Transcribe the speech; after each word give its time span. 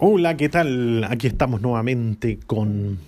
Hola, 0.00 0.36
¿qué 0.36 0.48
tal? 0.48 1.02
Aquí 1.10 1.26
estamos 1.26 1.60
nuevamente 1.60 2.38
con 2.46 2.98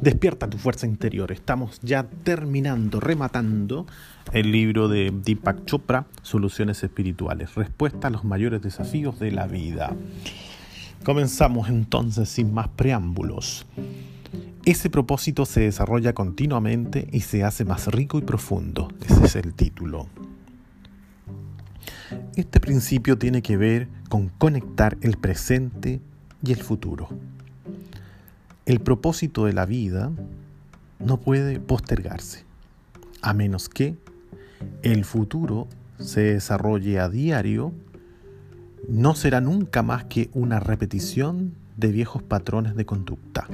Despierta 0.00 0.48
tu 0.48 0.56
fuerza 0.56 0.86
interior. 0.86 1.32
Estamos 1.32 1.80
ya 1.82 2.04
terminando, 2.22 3.00
rematando 3.00 3.86
el 4.32 4.52
libro 4.52 4.86
de 4.86 5.12
Deepak 5.12 5.64
Chopra, 5.64 6.06
Soluciones 6.22 6.84
Espirituales, 6.84 7.56
respuesta 7.56 8.06
a 8.06 8.10
los 8.10 8.22
mayores 8.22 8.62
desafíos 8.62 9.18
de 9.18 9.32
la 9.32 9.48
vida. 9.48 9.96
Comenzamos 11.02 11.70
entonces 11.70 12.28
sin 12.28 12.54
más 12.54 12.68
preámbulos. 12.68 13.66
Ese 14.64 14.90
propósito 14.90 15.44
se 15.44 15.62
desarrolla 15.62 16.12
continuamente 16.12 17.08
y 17.10 17.22
se 17.22 17.42
hace 17.42 17.64
más 17.64 17.88
rico 17.88 18.16
y 18.16 18.22
profundo. 18.22 18.92
Ese 19.04 19.24
es 19.24 19.34
el 19.34 19.54
título. 19.54 20.06
Este 22.36 22.60
principio 22.60 23.18
tiene 23.18 23.42
que 23.42 23.56
ver 23.56 23.88
con 24.08 24.28
conectar 24.28 24.96
el 25.00 25.16
presente 25.16 26.00
y 26.42 26.52
el 26.52 26.62
futuro. 26.62 27.08
El 28.66 28.80
propósito 28.80 29.46
de 29.46 29.52
la 29.52 29.66
vida 29.66 30.10
no 30.98 31.18
puede 31.18 31.60
postergarse, 31.60 32.44
a 33.22 33.32
menos 33.32 33.68
que 33.68 33.96
el 34.82 35.04
futuro 35.04 35.68
se 35.98 36.20
desarrolle 36.20 37.00
a 37.00 37.08
diario, 37.08 37.72
no 38.88 39.14
será 39.14 39.40
nunca 39.40 39.82
más 39.82 40.04
que 40.04 40.30
una 40.32 40.60
repetición 40.60 41.54
de 41.76 41.88
viejos 41.88 42.22
patrones 42.22 42.76
de 42.76 42.86
conducta. 42.86 43.46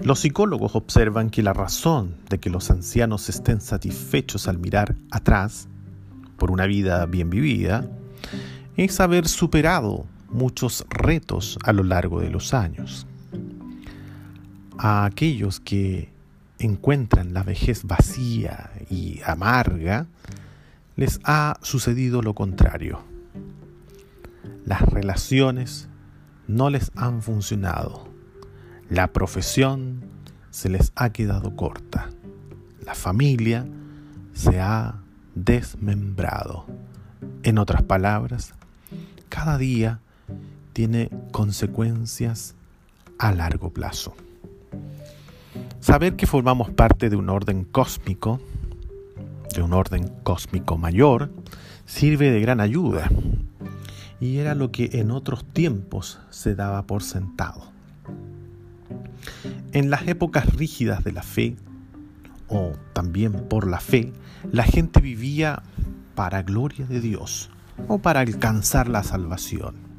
Los 0.00 0.20
psicólogos 0.20 0.74
observan 0.74 1.30
que 1.30 1.42
la 1.42 1.52
razón 1.52 2.16
de 2.28 2.38
que 2.38 2.50
los 2.50 2.70
ancianos 2.70 3.28
estén 3.28 3.60
satisfechos 3.60 4.48
al 4.48 4.58
mirar 4.58 4.96
atrás 5.10 5.68
por 6.36 6.50
una 6.50 6.66
vida 6.66 7.06
bien 7.06 7.30
vivida 7.30 7.88
es 8.76 8.98
haber 9.00 9.28
superado 9.28 10.06
muchos 10.34 10.84
retos 10.90 11.58
a 11.64 11.72
lo 11.72 11.84
largo 11.84 12.20
de 12.20 12.28
los 12.28 12.52
años. 12.52 13.06
A 14.76 15.04
aquellos 15.04 15.60
que 15.60 16.12
encuentran 16.58 17.32
la 17.32 17.44
vejez 17.44 17.84
vacía 17.84 18.72
y 18.90 19.20
amarga, 19.24 20.06
les 20.96 21.20
ha 21.24 21.56
sucedido 21.62 22.20
lo 22.20 22.34
contrario. 22.34 23.00
Las 24.66 24.82
relaciones 24.82 25.88
no 26.48 26.68
les 26.68 26.90
han 26.96 27.22
funcionado. 27.22 28.08
La 28.90 29.12
profesión 29.12 30.02
se 30.50 30.68
les 30.68 30.92
ha 30.96 31.10
quedado 31.10 31.54
corta. 31.54 32.10
La 32.84 32.94
familia 32.94 33.66
se 34.32 34.60
ha 34.60 34.96
desmembrado. 35.34 36.66
En 37.44 37.58
otras 37.58 37.82
palabras, 37.82 38.54
cada 39.28 39.58
día 39.58 40.00
tiene 40.74 41.08
consecuencias 41.32 42.54
a 43.18 43.32
largo 43.32 43.70
plazo. 43.70 44.14
Saber 45.80 46.16
que 46.16 46.26
formamos 46.26 46.70
parte 46.70 47.08
de 47.08 47.16
un 47.16 47.30
orden 47.30 47.64
cósmico, 47.64 48.40
de 49.54 49.62
un 49.62 49.72
orden 49.72 50.08
cósmico 50.22 50.76
mayor, 50.76 51.30
sirve 51.86 52.30
de 52.30 52.40
gran 52.40 52.60
ayuda 52.60 53.08
y 54.20 54.38
era 54.38 54.54
lo 54.54 54.72
que 54.72 54.90
en 54.94 55.10
otros 55.10 55.44
tiempos 55.44 56.18
se 56.30 56.54
daba 56.54 56.82
por 56.82 57.02
sentado. 57.02 57.70
En 59.72 59.90
las 59.90 60.06
épocas 60.08 60.54
rígidas 60.54 61.04
de 61.04 61.12
la 61.12 61.22
fe, 61.22 61.56
o 62.48 62.72
también 62.92 63.32
por 63.48 63.66
la 63.68 63.80
fe, 63.80 64.12
la 64.50 64.64
gente 64.64 65.00
vivía 65.00 65.62
para 66.14 66.42
gloria 66.42 66.86
de 66.86 67.00
Dios 67.00 67.50
o 67.88 67.98
para 67.98 68.20
alcanzar 68.20 68.88
la 68.88 69.02
salvación. 69.02 69.93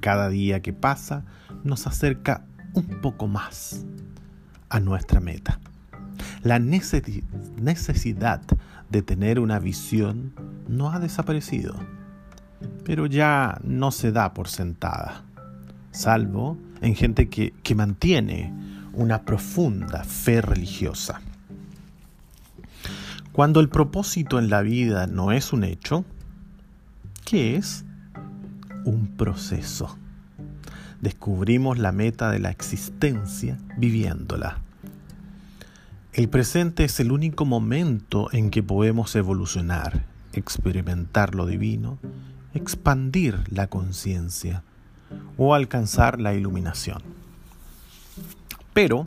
Cada 0.00 0.28
día 0.28 0.60
que 0.60 0.72
pasa 0.72 1.24
nos 1.64 1.86
acerca 1.86 2.44
un 2.74 3.00
poco 3.00 3.26
más 3.26 3.84
a 4.68 4.80
nuestra 4.80 5.20
meta. 5.20 5.60
La 6.42 6.58
necesidad 6.58 8.42
de 8.88 9.02
tener 9.02 9.38
una 9.38 9.58
visión 9.58 10.32
no 10.68 10.90
ha 10.90 10.98
desaparecido, 10.98 11.74
pero 12.84 13.06
ya 13.06 13.58
no 13.62 13.90
se 13.90 14.12
da 14.12 14.32
por 14.32 14.48
sentada, 14.48 15.24
salvo 15.90 16.56
en 16.80 16.94
gente 16.94 17.28
que, 17.28 17.52
mantiene 17.74 18.52
una 18.92 19.22
profunda 19.22 20.02
fe 20.04 20.40
religiosa. 20.40 21.20
Cuando 23.32 23.60
el 23.60 23.68
propósito 23.68 24.38
en 24.38 24.50
la 24.50 24.62
vida 24.62 25.06
no 25.06 25.30
es 25.32 25.52
un 25.52 25.64
hecho, 25.64 26.04
¿qué 27.24 27.56
es? 27.56 27.84
Un 28.84 29.08
proceso. 29.16 29.96
Descubrimos 31.00 31.78
la 31.78 31.92
meta 31.92 32.30
de 32.30 32.38
la 32.38 32.50
existencia 32.50 33.58
viviéndola. 33.78 34.58
El 36.12 36.28
presente 36.28 36.84
es 36.84 37.00
el 37.00 37.12
único 37.12 37.44
momento 37.44 38.28
en 38.32 38.50
que 38.50 38.62
podemos 38.62 39.14
evolucionar, 39.16 40.04
experimentar 40.32 41.34
lo 41.34 41.46
divino, 41.46 41.98
expandir 42.52 43.38
la 43.50 43.68
conciencia 43.68 44.62
o 45.36 45.54
alcanzar 45.54 46.20
la 46.20 46.34
iluminación. 46.34 47.02
Pero 48.74 49.06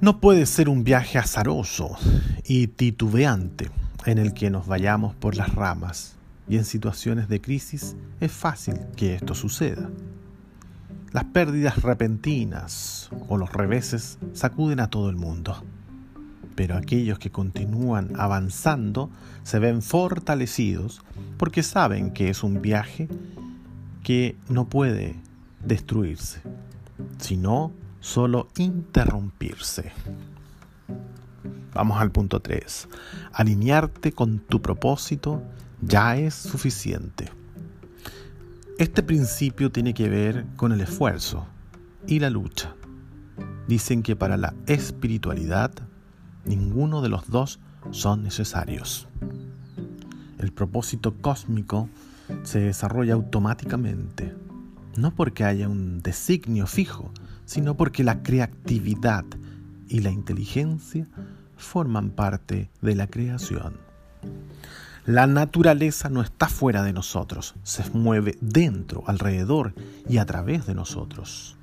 no 0.00 0.20
puede 0.20 0.46
ser 0.46 0.68
un 0.68 0.84
viaje 0.84 1.18
azaroso 1.18 1.96
y 2.44 2.68
titubeante 2.68 3.70
en 4.06 4.18
el 4.18 4.32
que 4.32 4.50
nos 4.50 4.66
vayamos 4.66 5.14
por 5.14 5.36
las 5.36 5.54
ramas 5.54 6.16
y 6.50 6.56
en 6.56 6.64
situaciones 6.64 7.28
de 7.28 7.40
crisis 7.40 7.96
es 8.18 8.32
fácil 8.32 8.74
que 8.96 9.14
esto 9.14 9.34
suceda. 9.36 9.88
Las 11.12 11.24
pérdidas 11.26 11.80
repentinas 11.80 13.08
o 13.28 13.38
los 13.38 13.52
reveses 13.52 14.18
sacuden 14.32 14.80
a 14.80 14.90
todo 14.90 15.10
el 15.10 15.16
mundo, 15.16 15.62
pero 16.56 16.76
aquellos 16.76 17.20
que 17.20 17.30
continúan 17.30 18.10
avanzando 18.16 19.10
se 19.44 19.60
ven 19.60 19.80
fortalecidos 19.80 21.02
porque 21.38 21.62
saben 21.62 22.10
que 22.10 22.30
es 22.30 22.42
un 22.42 22.60
viaje 22.60 23.08
que 24.02 24.36
no 24.48 24.68
puede 24.68 25.14
destruirse, 25.64 26.40
sino 27.18 27.72
solo 28.00 28.48
interrumpirse. 28.56 29.92
Vamos 31.74 32.00
al 32.00 32.10
punto 32.10 32.40
3. 32.40 32.88
Alinearte 33.34 34.10
con 34.10 34.40
tu 34.40 34.60
propósito 34.60 35.44
ya 35.82 36.16
es 36.16 36.34
suficiente. 36.34 37.30
Este 38.78 39.02
principio 39.02 39.70
tiene 39.70 39.94
que 39.94 40.08
ver 40.08 40.46
con 40.56 40.72
el 40.72 40.80
esfuerzo 40.80 41.46
y 42.06 42.18
la 42.18 42.30
lucha. 42.30 42.74
Dicen 43.68 44.02
que 44.02 44.16
para 44.16 44.36
la 44.36 44.54
espiritualidad 44.66 45.72
ninguno 46.44 47.02
de 47.02 47.08
los 47.08 47.28
dos 47.28 47.60
son 47.90 48.22
necesarios. 48.22 49.08
El 50.38 50.52
propósito 50.52 51.14
cósmico 51.20 51.88
se 52.42 52.60
desarrolla 52.60 53.14
automáticamente, 53.14 54.34
no 54.96 55.14
porque 55.14 55.44
haya 55.44 55.68
un 55.68 56.00
designio 56.00 56.66
fijo, 56.66 57.12
sino 57.44 57.76
porque 57.76 58.04
la 58.04 58.22
creatividad 58.22 59.24
y 59.88 60.00
la 60.00 60.10
inteligencia 60.10 61.06
forman 61.56 62.10
parte 62.10 62.70
de 62.80 62.94
la 62.94 63.06
creación. 63.08 63.74
La 65.06 65.26
naturaleza 65.26 66.10
no 66.10 66.20
está 66.20 66.46
fuera 66.46 66.82
de 66.82 66.92
nosotros, 66.92 67.54
se 67.62 67.88
mueve 67.90 68.36
dentro, 68.40 69.02
alrededor 69.06 69.74
y 70.08 70.18
a 70.18 70.26
través 70.26 70.66
de 70.66 70.74
nosotros. 70.74 71.56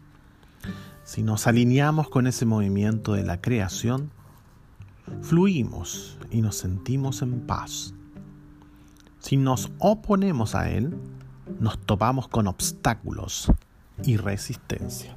Si 1.04 1.22
nos 1.22 1.46
alineamos 1.46 2.10
con 2.10 2.26
ese 2.26 2.46
movimiento 2.46 3.14
de 3.14 3.24
la 3.24 3.40
creación, 3.40 4.12
fluimos 5.22 6.18
y 6.32 6.42
nos 6.42 6.58
sentimos 6.58 7.22
en 7.22 7.42
paz. 7.42 7.94
Si 9.20 9.38
nos 9.38 9.72
oponemos 9.78 10.56
a 10.56 10.70
él, 10.72 10.98
nos 11.60 11.80
topamos 11.80 12.28
con 12.28 12.48
obstáculos 12.48 13.52
y 14.04 14.18
resistencia. 14.18 15.16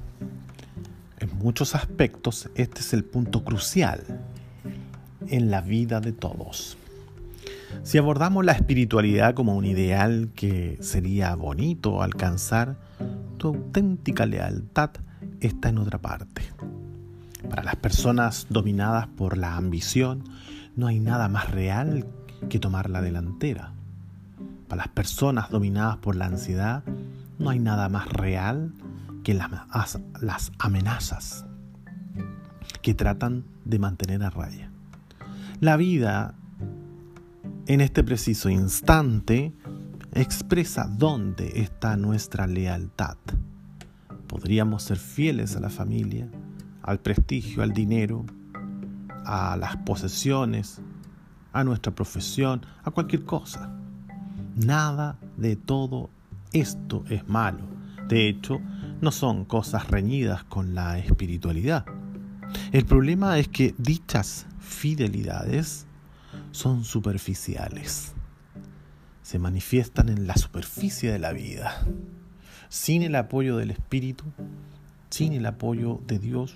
En 1.19 1.37
muchos 1.39 1.75
aspectos 1.75 2.49
este 2.55 2.81
es 2.81 2.93
el 2.93 3.03
punto 3.03 3.43
crucial 3.43 4.21
en 5.27 5.51
la 5.51 5.61
vida 5.61 5.99
de 5.99 6.13
todos. 6.13 6.77
Si 7.83 7.97
abordamos 7.97 8.45
la 8.45 8.51
espiritualidad 8.51 9.33
como 9.33 9.55
un 9.55 9.65
ideal 9.65 10.29
que 10.35 10.77
sería 10.81 11.35
bonito 11.35 12.01
alcanzar, 12.01 12.77
tu 13.37 13.49
auténtica 13.49 14.25
lealtad 14.25 14.91
está 15.39 15.69
en 15.69 15.79
otra 15.79 15.99
parte. 15.99 16.43
Para 17.49 17.63
las 17.63 17.75
personas 17.75 18.47
dominadas 18.49 19.07
por 19.07 19.37
la 19.37 19.57
ambición, 19.57 20.23
no 20.75 20.87
hay 20.87 20.99
nada 20.99 21.27
más 21.27 21.49
real 21.51 22.07
que 22.49 22.59
tomar 22.59 22.89
la 22.89 23.01
delantera. 23.01 23.73
Para 24.67 24.83
las 24.83 24.93
personas 24.93 25.49
dominadas 25.49 25.97
por 25.97 26.15
la 26.15 26.27
ansiedad, 26.27 26.83
no 27.39 27.49
hay 27.49 27.59
nada 27.59 27.89
más 27.89 28.07
real 28.07 28.73
que 29.23 29.33
las, 29.33 30.51
amenazas 30.59 31.45
que 32.81 32.93
tratan 32.93 33.43
de 33.65 33.79
mantener 33.79 34.23
a 34.23 34.29
raya. 34.29 34.71
La 35.59 35.77
vida 35.77 36.35
en 37.67 37.81
este 37.81 38.03
preciso 38.03 38.49
instante 38.49 39.53
expresa 40.13 40.87
dónde 40.87 41.61
está 41.61 41.95
nuestra 41.95 42.47
lealtad. 42.47 43.17
Podríamos 44.27 44.83
ser 44.83 44.97
fieles 44.97 45.55
a 45.55 45.59
la 45.59 45.69
familia, 45.69 46.29
al 46.81 46.99
prestigio, 46.99 47.63
al 47.63 47.73
dinero, 47.73 48.25
a 49.25 49.55
las 49.57 49.77
posesiones, 49.77 50.81
a 51.53 51.63
nuestra 51.63 51.93
profesión, 51.93 52.65
a 52.83 52.91
cualquier 52.91 53.25
cosa. 53.25 53.69
Nada 54.55 55.17
de 55.37 55.55
todo 55.55 56.09
esto 56.53 57.03
es 57.09 57.27
malo. 57.27 57.63
De 58.07 58.27
hecho, 58.27 58.59
no 59.01 59.11
son 59.11 59.45
cosas 59.45 59.89
reñidas 59.89 60.43
con 60.45 60.75
la 60.75 60.97
espiritualidad. 60.97 61.85
El 62.71 62.85
problema 62.85 63.37
es 63.39 63.47
que 63.47 63.73
dichas 63.77 64.45
fidelidades 64.59 65.87
son 66.51 66.83
superficiales. 66.83 68.13
Se 69.23 69.39
manifiestan 69.39 70.09
en 70.09 70.27
la 70.27 70.35
superficie 70.35 71.11
de 71.11 71.19
la 71.19 71.31
vida. 71.31 71.85
Sin 72.69 73.03
el 73.03 73.15
apoyo 73.15 73.57
del 73.57 73.71
Espíritu, 73.71 74.25
sin 75.09 75.33
el 75.33 75.45
apoyo 75.45 75.99
de 76.07 76.19
Dios, 76.19 76.55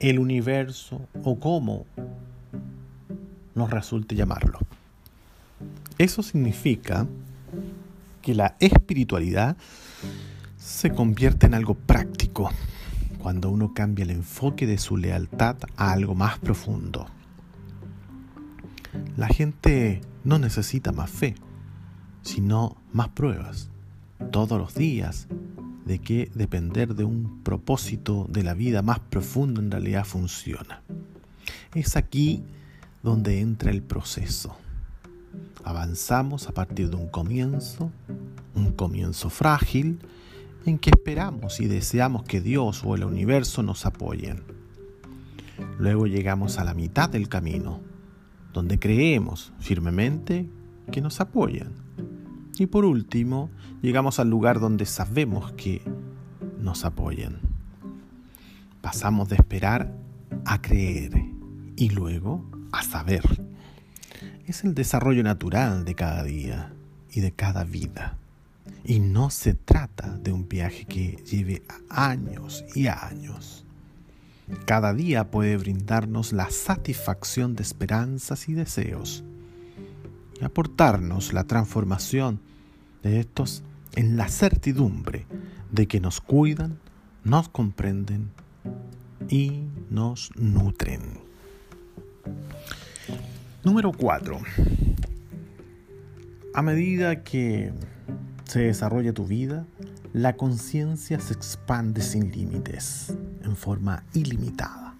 el 0.00 0.18
universo 0.18 1.00
o 1.22 1.38
cómo 1.38 1.86
nos 3.54 3.70
resulte 3.70 4.14
llamarlo. 4.14 4.58
Eso 5.98 6.22
significa 6.22 7.06
que 8.20 8.34
la 8.34 8.56
espiritualidad 8.58 9.56
se 10.58 10.90
convierte 10.90 11.46
en 11.46 11.54
algo 11.54 11.74
práctico 11.74 12.50
cuando 13.18 13.50
uno 13.50 13.72
cambia 13.74 14.02
el 14.02 14.10
enfoque 14.10 14.66
de 14.66 14.78
su 14.78 14.96
lealtad 14.96 15.56
a 15.76 15.92
algo 15.92 16.14
más 16.14 16.38
profundo. 16.38 17.06
La 19.16 19.28
gente 19.28 20.00
no 20.24 20.38
necesita 20.38 20.92
más 20.92 21.10
fe, 21.10 21.34
sino 22.22 22.76
más 22.92 23.08
pruebas, 23.10 23.70
todos 24.30 24.58
los 24.58 24.74
días, 24.74 25.28
de 25.84 25.98
que 25.98 26.30
depender 26.34 26.94
de 26.94 27.04
un 27.04 27.42
propósito 27.42 28.26
de 28.28 28.42
la 28.42 28.54
vida 28.54 28.82
más 28.82 28.98
profundo 28.98 29.60
en 29.60 29.70
realidad 29.70 30.04
funciona. 30.04 30.82
Es 31.74 31.96
aquí 31.96 32.42
donde 33.02 33.40
entra 33.40 33.70
el 33.70 33.82
proceso. 33.82 34.56
Avanzamos 35.62 36.48
a 36.48 36.52
partir 36.52 36.90
de 36.90 36.96
un 36.96 37.08
comienzo, 37.08 37.90
un 38.54 38.72
comienzo 38.72 39.30
frágil, 39.30 39.98
en 40.66 40.78
que 40.78 40.90
esperamos 40.90 41.60
y 41.60 41.66
deseamos 41.66 42.22
que 42.24 42.40
Dios 42.40 42.82
o 42.84 42.94
el 42.94 43.04
universo 43.04 43.62
nos 43.62 43.84
apoyen. 43.84 44.42
Luego 45.78 46.06
llegamos 46.06 46.58
a 46.58 46.64
la 46.64 46.74
mitad 46.74 47.10
del 47.10 47.28
camino, 47.28 47.80
donde 48.54 48.78
creemos 48.78 49.52
firmemente 49.58 50.48
que 50.90 51.02
nos 51.02 51.20
apoyan. 51.20 51.72
Y 52.56 52.66
por 52.66 52.84
último, 52.84 53.50
llegamos 53.82 54.20
al 54.20 54.30
lugar 54.30 54.60
donde 54.60 54.86
sabemos 54.86 55.52
que 55.52 55.82
nos 56.60 56.84
apoyan. 56.84 57.40
Pasamos 58.80 59.28
de 59.28 59.36
esperar 59.36 59.92
a 60.46 60.62
creer 60.62 61.12
y 61.76 61.90
luego 61.90 62.44
a 62.72 62.82
saber. 62.82 63.22
Es 64.46 64.64
el 64.64 64.74
desarrollo 64.74 65.22
natural 65.22 65.84
de 65.84 65.94
cada 65.94 66.22
día 66.22 66.72
y 67.12 67.20
de 67.20 67.32
cada 67.32 67.64
vida. 67.64 68.18
Y 68.84 69.00
no 69.00 69.30
se 69.30 69.54
trata 69.54 70.16
de 70.18 70.32
un 70.32 70.48
viaje 70.48 70.84
que 70.84 71.16
lleve 71.28 71.62
años 71.88 72.64
y 72.74 72.86
años. 72.86 73.64
Cada 74.66 74.92
día 74.92 75.30
puede 75.30 75.56
brindarnos 75.56 76.32
la 76.32 76.50
satisfacción 76.50 77.56
de 77.56 77.62
esperanzas 77.62 78.48
y 78.48 78.54
deseos 78.54 79.24
y 80.40 80.44
aportarnos 80.44 81.32
la 81.32 81.44
transformación 81.44 82.40
de 83.02 83.20
estos 83.20 83.62
en 83.94 84.16
la 84.16 84.28
certidumbre 84.28 85.26
de 85.70 85.86
que 85.86 86.00
nos 86.00 86.20
cuidan, 86.20 86.78
nos 87.22 87.48
comprenden 87.48 88.30
y 89.28 89.62
nos 89.90 90.30
nutren. 90.36 91.00
Número 93.64 93.92
4. 93.92 94.40
A 96.54 96.62
medida 96.62 97.24
que 97.24 97.72
se 98.44 98.60
desarrolla 98.60 99.14
tu 99.14 99.26
vida, 99.26 99.66
la 100.14 100.36
conciencia 100.36 101.18
se 101.18 101.34
expande 101.34 102.00
sin 102.00 102.30
límites, 102.30 103.12
en 103.42 103.56
forma 103.56 104.04
ilimitada. 104.14 104.94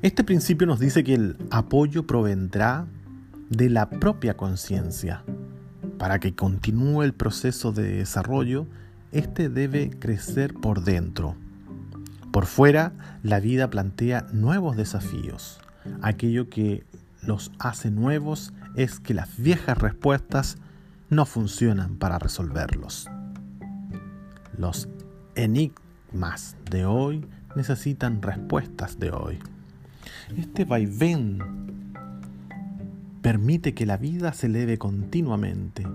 Este 0.00 0.24
principio 0.24 0.66
nos 0.66 0.80
dice 0.80 1.04
que 1.04 1.12
el 1.12 1.36
apoyo 1.50 2.06
provendrá 2.06 2.86
de 3.50 3.68
la 3.68 3.90
propia 3.90 4.38
conciencia. 4.38 5.22
Para 5.98 6.18
que 6.18 6.34
continúe 6.34 7.02
el 7.02 7.12
proceso 7.12 7.72
de 7.72 7.96
desarrollo, 7.96 8.66
este 9.12 9.50
debe 9.50 9.90
crecer 9.90 10.54
por 10.54 10.82
dentro. 10.82 11.36
Por 12.32 12.46
fuera, 12.46 12.94
la 13.22 13.38
vida 13.38 13.68
plantea 13.68 14.26
nuevos 14.32 14.78
desafíos. 14.78 15.60
Aquello 16.00 16.48
que 16.48 16.84
los 17.20 17.52
hace 17.58 17.90
nuevos 17.90 18.54
es 18.76 18.98
que 18.98 19.12
las 19.12 19.36
viejas 19.36 19.76
respuestas 19.76 20.56
no 21.10 21.26
funcionan 21.26 21.96
para 21.96 22.18
resolverlos. 22.18 23.10
Los 24.56 24.88
enigmas 25.34 26.56
de 26.70 26.84
hoy 26.84 27.26
necesitan 27.56 28.22
respuestas 28.22 28.98
de 28.98 29.10
hoy. 29.10 29.38
Este 30.36 30.64
vaivén 30.64 31.38
permite 33.22 33.74
que 33.74 33.86
la 33.86 33.96
vida 33.96 34.32
se 34.32 34.46
eleve 34.46 34.78
continuamente, 34.78 35.86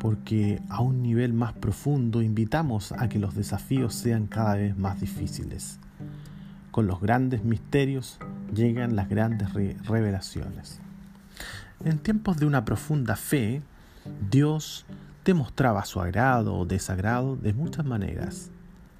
porque 0.00 0.60
a 0.68 0.80
un 0.80 1.02
nivel 1.02 1.32
más 1.32 1.52
profundo 1.54 2.22
invitamos 2.22 2.92
a 2.92 3.08
que 3.08 3.18
los 3.18 3.34
desafíos 3.34 3.94
sean 3.94 4.26
cada 4.26 4.56
vez 4.56 4.76
más 4.76 5.00
difíciles. 5.00 5.78
Con 6.70 6.86
los 6.86 7.00
grandes 7.00 7.44
misterios 7.44 8.18
llegan 8.54 8.96
las 8.96 9.08
grandes 9.08 9.52
revelaciones. 9.52 10.80
En 11.84 11.98
tiempos 11.98 12.38
de 12.38 12.46
una 12.46 12.64
profunda 12.64 13.16
fe, 13.16 13.62
Dios 14.30 14.84
demostraba 15.28 15.84
su 15.84 16.00
agrado 16.00 16.54
o 16.54 16.64
desagrado 16.64 17.36
de 17.36 17.52
muchas 17.52 17.84
maneras. 17.84 18.50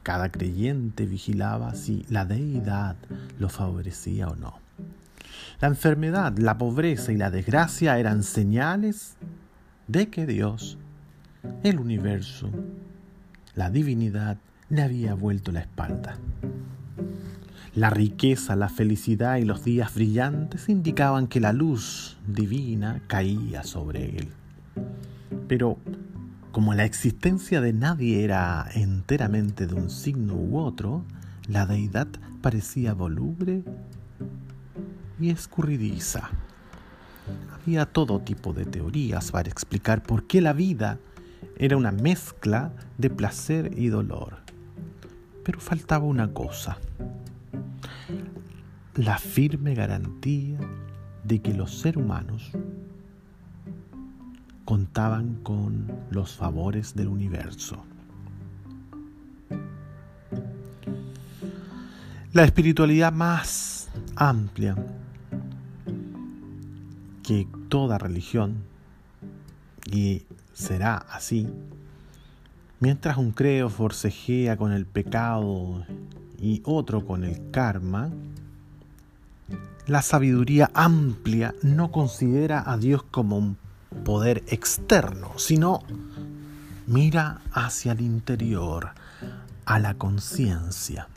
Cada 0.02 0.30
creyente 0.30 1.06
vigilaba 1.06 1.74
si 1.74 2.04
la 2.10 2.26
deidad 2.26 2.96
lo 3.38 3.48
favorecía 3.48 4.28
o 4.28 4.36
no. 4.36 4.58
La 5.58 5.68
enfermedad, 5.68 6.36
la 6.36 6.58
pobreza 6.58 7.12
y 7.12 7.16
la 7.16 7.30
desgracia 7.30 7.98
eran 7.98 8.22
señales 8.22 9.16
de 9.86 10.10
que 10.10 10.26
Dios, 10.26 10.76
el 11.62 11.80
universo, 11.80 12.50
la 13.54 13.70
divinidad 13.70 14.36
le 14.68 14.82
había 14.82 15.14
vuelto 15.14 15.50
la 15.50 15.60
espalda. 15.60 16.18
La 17.74 17.88
riqueza, 17.88 18.54
la 18.54 18.68
felicidad 18.68 19.38
y 19.38 19.46
los 19.46 19.64
días 19.64 19.94
brillantes 19.94 20.68
indicaban 20.68 21.26
que 21.26 21.40
la 21.40 21.54
luz 21.54 22.18
divina 22.26 23.00
caía 23.06 23.62
sobre 23.62 24.18
él. 24.18 24.28
Pero 25.48 25.78
como 26.52 26.74
la 26.74 26.84
existencia 26.84 27.60
de 27.60 27.72
nadie 27.72 28.24
era 28.24 28.68
enteramente 28.74 29.66
de 29.66 29.74
un 29.74 29.90
signo 29.90 30.34
u 30.34 30.58
otro, 30.58 31.04
la 31.46 31.66
deidad 31.66 32.08
parecía 32.40 32.94
voluble 32.94 33.64
y 35.20 35.30
escurridiza. 35.30 36.30
Había 37.54 37.86
todo 37.86 38.20
tipo 38.20 38.52
de 38.52 38.64
teorías 38.64 39.30
para 39.30 39.50
explicar 39.50 40.02
por 40.02 40.26
qué 40.26 40.40
la 40.40 40.52
vida 40.52 40.98
era 41.56 41.76
una 41.76 41.92
mezcla 41.92 42.72
de 42.96 43.10
placer 43.10 43.72
y 43.76 43.88
dolor. 43.88 44.38
Pero 45.44 45.60
faltaba 45.60 46.04
una 46.04 46.32
cosa, 46.32 46.78
la 48.94 49.18
firme 49.18 49.74
garantía 49.74 50.58
de 51.24 51.40
que 51.40 51.54
los 51.54 51.78
seres 51.78 52.02
humanos 52.02 52.50
contaban 54.68 55.36
con 55.36 55.90
los 56.10 56.34
favores 56.36 56.94
del 56.94 57.08
universo. 57.08 57.86
La 62.34 62.44
espiritualidad 62.44 63.10
más 63.10 63.88
amplia 64.14 64.76
que 67.22 67.48
toda 67.70 67.96
religión, 67.96 68.56
y 69.90 70.24
será 70.52 70.96
así, 70.98 71.48
mientras 72.78 73.16
un 73.16 73.30
creo 73.30 73.70
forcejea 73.70 74.58
con 74.58 74.72
el 74.72 74.84
pecado 74.84 75.82
y 76.38 76.60
otro 76.66 77.06
con 77.06 77.24
el 77.24 77.50
karma, 77.50 78.10
la 79.86 80.02
sabiduría 80.02 80.70
amplia 80.74 81.54
no 81.62 81.90
considera 81.90 82.70
a 82.70 82.76
Dios 82.76 83.02
como 83.02 83.38
un 83.38 83.56
poder 83.98 84.44
externo, 84.48 85.32
sino 85.36 85.82
mira 86.86 87.40
hacia 87.52 87.92
el 87.92 88.00
interior, 88.00 88.90
a 89.64 89.78
la 89.78 89.94
conciencia. 89.94 91.08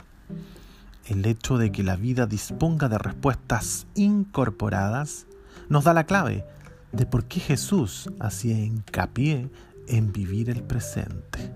El 1.06 1.24
hecho 1.26 1.58
de 1.58 1.72
que 1.72 1.82
la 1.82 1.96
vida 1.96 2.26
disponga 2.26 2.88
de 2.88 2.98
respuestas 2.98 3.86
incorporadas 3.94 5.26
nos 5.68 5.84
da 5.84 5.94
la 5.94 6.04
clave 6.04 6.44
de 6.92 7.06
por 7.06 7.24
qué 7.24 7.40
Jesús 7.40 8.10
hacía 8.20 8.58
hincapié 8.58 9.50
en 9.88 10.12
vivir 10.12 10.50
el 10.50 10.62
presente. 10.62 11.52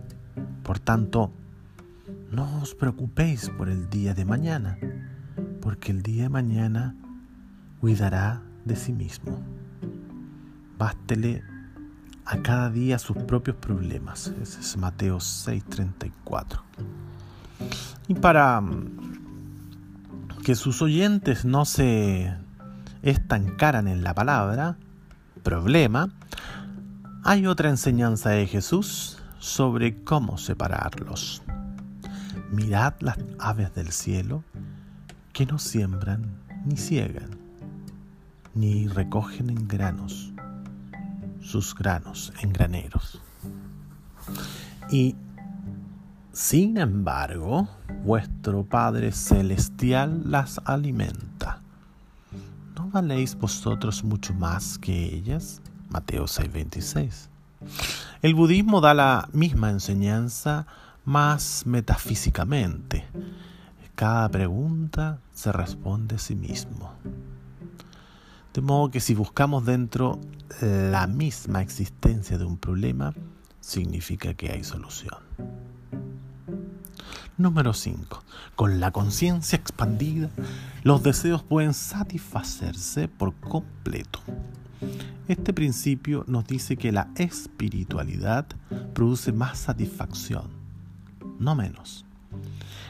Por 0.63 0.79
tanto, 0.79 1.31
no 2.31 2.61
os 2.61 2.75
preocupéis 2.75 3.51
por 3.51 3.69
el 3.69 3.89
día 3.89 4.15
de 4.15 4.25
mañana, 4.25 4.79
porque 5.61 5.93
el 5.93 6.03
día 6.03 6.25
de 6.25 6.29
mañana 6.29 6.97
cuidará 7.81 8.43
de 8.65 8.77
sí 8.77 8.93
mismo. 8.93 9.39
Bástele 10.79 11.43
a 12.27 12.43
cada 12.43 12.71
día 12.71 12.99
sus 12.99 13.17
propios 13.17 13.57
problemas. 13.57 14.33
Ese 14.43 14.61
es 14.61 14.77
Mateo 14.77 15.19
6:34. 15.21 16.61
Y 18.09 18.15
para 18.15 18.63
que 20.45 20.55
sus 20.55 20.83
oyentes 20.83 21.45
no 21.45 21.65
se 21.65 22.37
estancaran 23.03 23.89
en 23.89 24.05
la 24.05 24.15
palabra 24.15 24.77
problema, 25.43 26.11
hay 27.25 27.47
otra 27.47 27.71
enseñanza 27.71 28.31
de 28.31 28.47
Jesús 28.47 29.19
sobre 29.39 30.03
cómo 30.05 30.37
separarlos. 30.37 31.43
Mirad 32.53 32.95
las 33.01 33.19
aves 33.39 33.75
del 33.75 33.93
cielo 33.93 34.45
que 35.33 35.47
no 35.47 35.59
siembran 35.59 36.27
ni 36.65 36.77
ciegan, 36.77 37.31
ni 38.55 38.89
recogen 38.89 39.51
en 39.51 39.67
granos 39.69 40.33
sus 41.47 41.75
granos 41.75 42.33
en 42.43 42.53
graneros. 42.53 43.21
Y 44.91 45.15
sin 46.33 46.77
embargo, 46.77 47.69
vuestro 48.05 48.65
Padre 48.65 49.13
Celestial 49.13 50.31
las 50.31 50.61
alimenta. 50.65 51.61
¿No 52.75 52.89
valéis 52.89 53.37
vosotros 53.37 54.05
mucho 54.05 54.35
más 54.35 54.79
que 54.79 55.15
ellas? 55.15 55.63
Mateo 55.89 56.27
6:26. 56.27 57.29
El 58.23 58.35
budismo 58.35 58.81
da 58.81 58.93
la 58.93 59.29
misma 59.33 59.71
enseñanza 59.71 60.67
más 61.05 61.63
metafísicamente. 61.65 63.07
Cada 63.95 64.29
pregunta 64.29 65.21
se 65.33 65.53
responde 65.53 66.17
a 66.17 66.19
sí 66.19 66.35
mismo. 66.35 66.93
De 68.57 68.63
modo 68.63 68.91
que 68.91 69.01
si 69.01 69.15
buscamos 69.15 69.67
dentro 69.67 70.19
la 70.63 71.07
misma 71.07 71.61
existencia 71.61 72.39
de 72.39 72.47
un 72.47 72.57
problema, 72.57 73.13
significa 73.61 74.33
que 74.33 74.51
hay 74.51 74.65
solución. 74.65 75.19
Número 77.37 77.75
5. 77.75 78.23
Con 78.55 78.81
la 78.81 78.93
conciencia 78.93 79.57
expandida, 79.57 80.31
los 80.85 81.03
deseos 81.03 81.43
pueden 81.43 81.75
satisfacerse 81.75 83.09
por 83.09 83.35
completo. 83.35 84.21
Este 85.29 85.53
principio 85.53 86.25
nos 86.27 86.47
dice 86.47 86.79
que 86.79 86.93
la 86.93 87.11
espiritualidad 87.17 88.47
produce 88.95 89.33
más 89.33 89.59
satisfacción, 89.59 90.49
no 91.39 91.55
menos. 91.57 92.07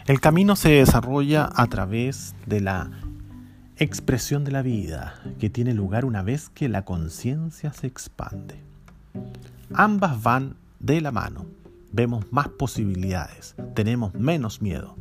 El 0.06 0.20
camino 0.20 0.54
se 0.54 0.68
desarrolla 0.68 1.50
a 1.56 1.66
través 1.66 2.37
de 2.46 2.61
la 2.61 2.88
expresión 3.78 4.45
de 4.45 4.52
la 4.52 4.62
vida 4.62 5.21
que 5.38 5.50
tiene 5.50 5.75
lugar 5.75 6.04
una 6.04 6.23
vez 6.23 6.49
que 6.49 6.68
la 6.68 6.85
conciencia 6.85 7.73
se 7.73 7.87
expande. 7.87 8.61
Ambas 9.73 10.23
van 10.23 10.56
de 10.80 11.00
la 11.00 11.12
mano 11.12 11.47
vemos 11.97 12.30
más 12.30 12.49
posibilidades, 12.49 13.54
tenemos 13.75 14.14
menos 14.14 14.61
miedo. 14.61 14.97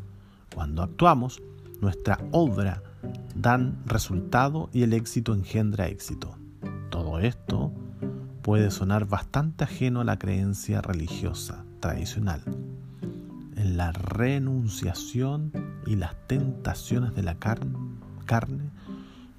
Cuando 0.53 0.81
actuamos, 0.81 1.41
nuestra 1.81 2.19
obra 2.31 2.81
dan 3.35 3.77
resultado 3.85 4.69
y 4.71 4.83
el 4.83 4.93
éxito 4.93 5.33
engendra 5.33 5.87
éxito. 5.87 6.37
Todo 6.89 7.19
esto 7.19 7.73
puede 8.41 8.71
sonar 8.71 9.07
bastante 9.07 9.65
ajeno 9.65 9.99
a 9.99 10.05
la 10.05 10.17
creencia 10.17 10.81
religiosa 10.81 11.65
tradicional. 11.81 12.41
En 13.57 13.75
la 13.75 13.91
renunciación 13.91 15.51
y 15.85 15.97
las 15.97 16.15
tentaciones 16.27 17.13
de 17.13 17.23
la 17.23 17.35
carne 18.25 18.69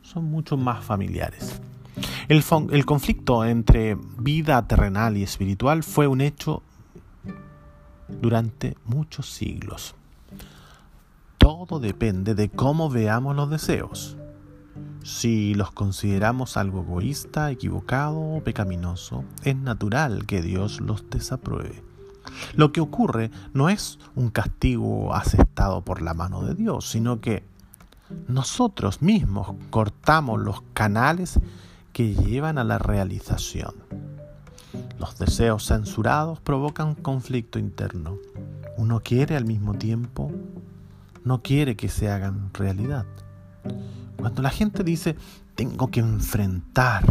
son 0.03 0.25
mucho 0.25 0.57
más 0.57 0.85
familiares. 0.85 1.61
El, 2.29 2.85
conflicto 2.85 3.45
entre 3.45 3.97
vida 4.19 4.67
terrenal 4.67 5.17
y 5.17 5.23
espiritual 5.23 5.83
fue 5.83 6.07
un 6.07 6.21
hecho 6.21 6.63
durante 8.09 8.77
muchos 8.85 9.31
siglos. 9.31 9.95
Todo 11.39 11.79
depende 11.79 12.35
de 12.35 12.49
cómo 12.49 12.91
veamos 12.91 13.37
los 13.37 13.51
deseos. 13.51 14.17
Si 15.05 15.55
los 15.55 15.71
consideramos 15.71 16.57
algo 16.57 16.83
egoísta, 16.83 17.51
equivocado 17.51 18.19
o 18.19 18.43
pecaminoso, 18.43 19.25
es 19.45 19.57
natural 19.57 20.27
que 20.27 20.43
Dios 20.43 20.81
los 20.81 21.09
desapruebe. 21.09 21.83
Lo 22.55 22.73
que 22.73 22.81
ocurre 22.81 23.31
no 23.55 23.69
es 23.69 24.01
un 24.17 24.31
castigo 24.31 25.15
aceptado 25.15 25.83
por 25.83 26.03
la 26.03 26.13
mano 26.13 26.43
de 26.43 26.55
Dios, 26.55 26.91
sino 26.91 27.21
que 27.21 27.45
nosotros 28.29 29.03
mismos 29.03 29.55
cortamos 29.71 30.41
los 30.41 30.63
canales 30.73 31.41
que 31.93 32.15
llevan 32.15 32.59
a 32.59 32.65
la 32.65 32.79
realización. 32.79 33.75
Los 34.99 35.19
deseos 35.19 35.67
censurados 35.67 36.41
provocan 36.41 36.95
conflicto 36.95 37.59
interno. 37.59 38.19
Uno 38.77 39.01
quiere 39.01 39.37
al 39.37 39.45
mismo 39.45 39.75
tiempo, 39.75 40.31
no 41.25 41.43
quiere 41.43 41.77
que 41.77 41.89
se 41.89 42.11
hagan 42.11 42.51
realidad. 42.53 43.07
Cuando 44.17 44.43
la 44.43 44.51
gente 44.51 44.85
dice, 44.85 45.17
tengo 45.55 45.91
que 45.91 46.01
enfrentar 46.01 47.05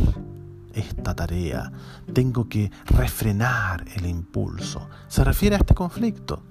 esta 0.73 1.15
tarea, 1.15 1.71
tengo 2.13 2.47
que 2.47 2.71
refrenar 2.85 3.85
el 3.95 4.05
impulso, 4.05 4.87
se 5.07 5.23
refiere 5.23 5.55
a 5.55 5.59
este 5.59 5.73
conflicto. 5.73 6.43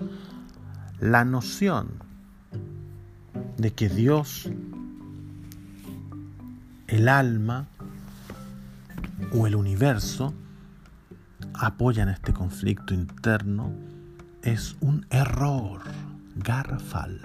La 1.01 1.25
noción 1.25 2.04
de 3.57 3.73
que 3.73 3.89
Dios, 3.89 4.51
el 6.87 7.09
alma 7.09 7.67
o 9.33 9.47
el 9.47 9.57
universo 9.57 10.35
apoyan 11.55 12.09
este 12.09 12.33
conflicto 12.33 12.95
interno 12.95 13.73
es 14.43 14.77
un 14.81 15.07
error 15.11 15.81
garrafal. 16.37 17.21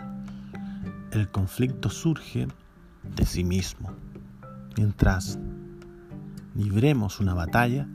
El 1.11 1.29
conflicto 1.29 1.89
surge 1.89 2.47
de 3.15 3.25
sí 3.25 3.43
mismo. 3.43 3.91
Mientras 4.77 5.39
libremos 6.55 7.19
una 7.19 7.33
batalla 7.33 7.87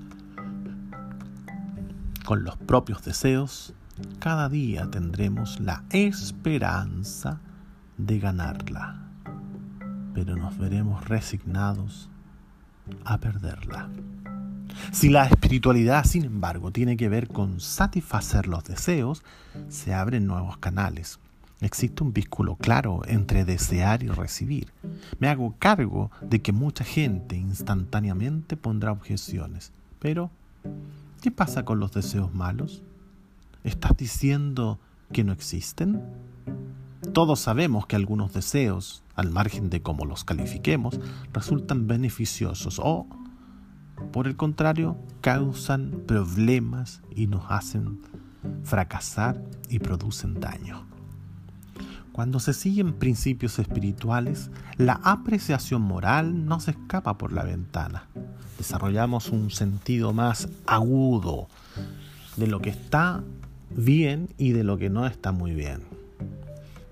con 2.25 2.45
los 2.45 2.57
propios 2.57 3.05
deseos, 3.05 3.75
cada 4.19 4.49
día 4.49 4.91
tendremos 4.91 5.61
la 5.61 5.85
esperanza 5.91 7.41
de 7.97 8.19
ganarla, 8.19 8.97
pero 10.15 10.37
nos 10.37 10.59
veremos 10.59 11.07
resignados 11.09 12.09
a 13.05 13.19
perderla. 13.19 13.89
Si 14.93 15.09
la 15.09 15.27
espiritualidad, 15.27 16.05
sin 16.05 16.25
embargo, 16.25 16.71
tiene 16.71 16.97
que 16.97 17.09
ver 17.09 17.29
con 17.29 17.61
satisfacer 17.61 18.47
los 18.47 18.65
deseos, 18.65 19.23
se 19.69 19.95
abren 19.95 20.27
nuevos 20.27 20.59
canales. 20.59 21.19
Existe 21.61 22.03
un 22.03 22.13
vínculo 22.13 22.57
claro 22.57 23.03
entre 23.07 23.45
desear 23.45 24.03
y 24.03 24.09
recibir. 24.09 24.73
Me 25.19 25.29
hago 25.29 25.55
cargo 25.59 26.11
de 26.21 26.43
que 26.43 26.53
mucha 26.53 26.85
gente 26.85 27.37
instantáneamente 27.37 28.57
pondrá 28.57 28.93
objeciones. 28.93 29.73
Pero, 30.01 30.31
¿qué 31.23 31.31
pasa 31.31 31.65
con 31.65 31.79
los 31.79 31.93
deseos 31.93 32.35
malos? 32.35 32.83
¿Estás 33.63 33.97
diciendo 33.97 34.79
que 35.13 35.25
no 35.25 35.33
existen? 35.33 36.03
Todos 37.15 37.39
sabemos 37.39 37.87
que 37.87 37.95
algunos 37.95 38.33
deseos, 38.33 39.05
al 39.15 39.31
margen 39.31 39.71
de 39.71 39.81
cómo 39.81 40.05
los 40.05 40.25
califiquemos, 40.25 40.99
resultan 41.33 41.87
beneficiosos 41.87 42.81
o 42.83 43.07
por 44.13 44.27
el 44.27 44.37
contrario, 44.37 44.97
causan 45.21 46.03
problemas 46.09 47.03
y 47.15 47.29
nos 47.29 47.45
hacen 47.49 48.01
fracasar 48.65 49.41
y 49.69 49.79
producen 49.79 50.41
daño. 50.41 50.85
Cuando 52.11 52.41
se 52.41 52.53
siguen 52.53 52.95
principios 52.95 53.61
espirituales, 53.61 54.51
la 54.77 55.01
apreciación 55.05 55.83
moral 55.83 56.47
no 56.47 56.59
se 56.59 56.73
escapa 56.73 57.17
por 57.17 57.33
la 57.33 57.45
ventana. 57.45 58.09
Desarrollamos 58.59 59.31
un 59.31 59.53
sentido 59.53 60.13
más 60.13 60.49
agudo 60.67 61.47
de 62.37 62.49
lo 62.49 62.61
que 62.61 62.71
está 62.71 63.23
bien 63.71 64.31
y 64.37 64.51
de 64.51 64.65
lo 64.65 64.79
que 64.79 64.91
no 64.91 65.07
está 65.07 65.31
muy 65.31 65.55
bien. 65.55 66.04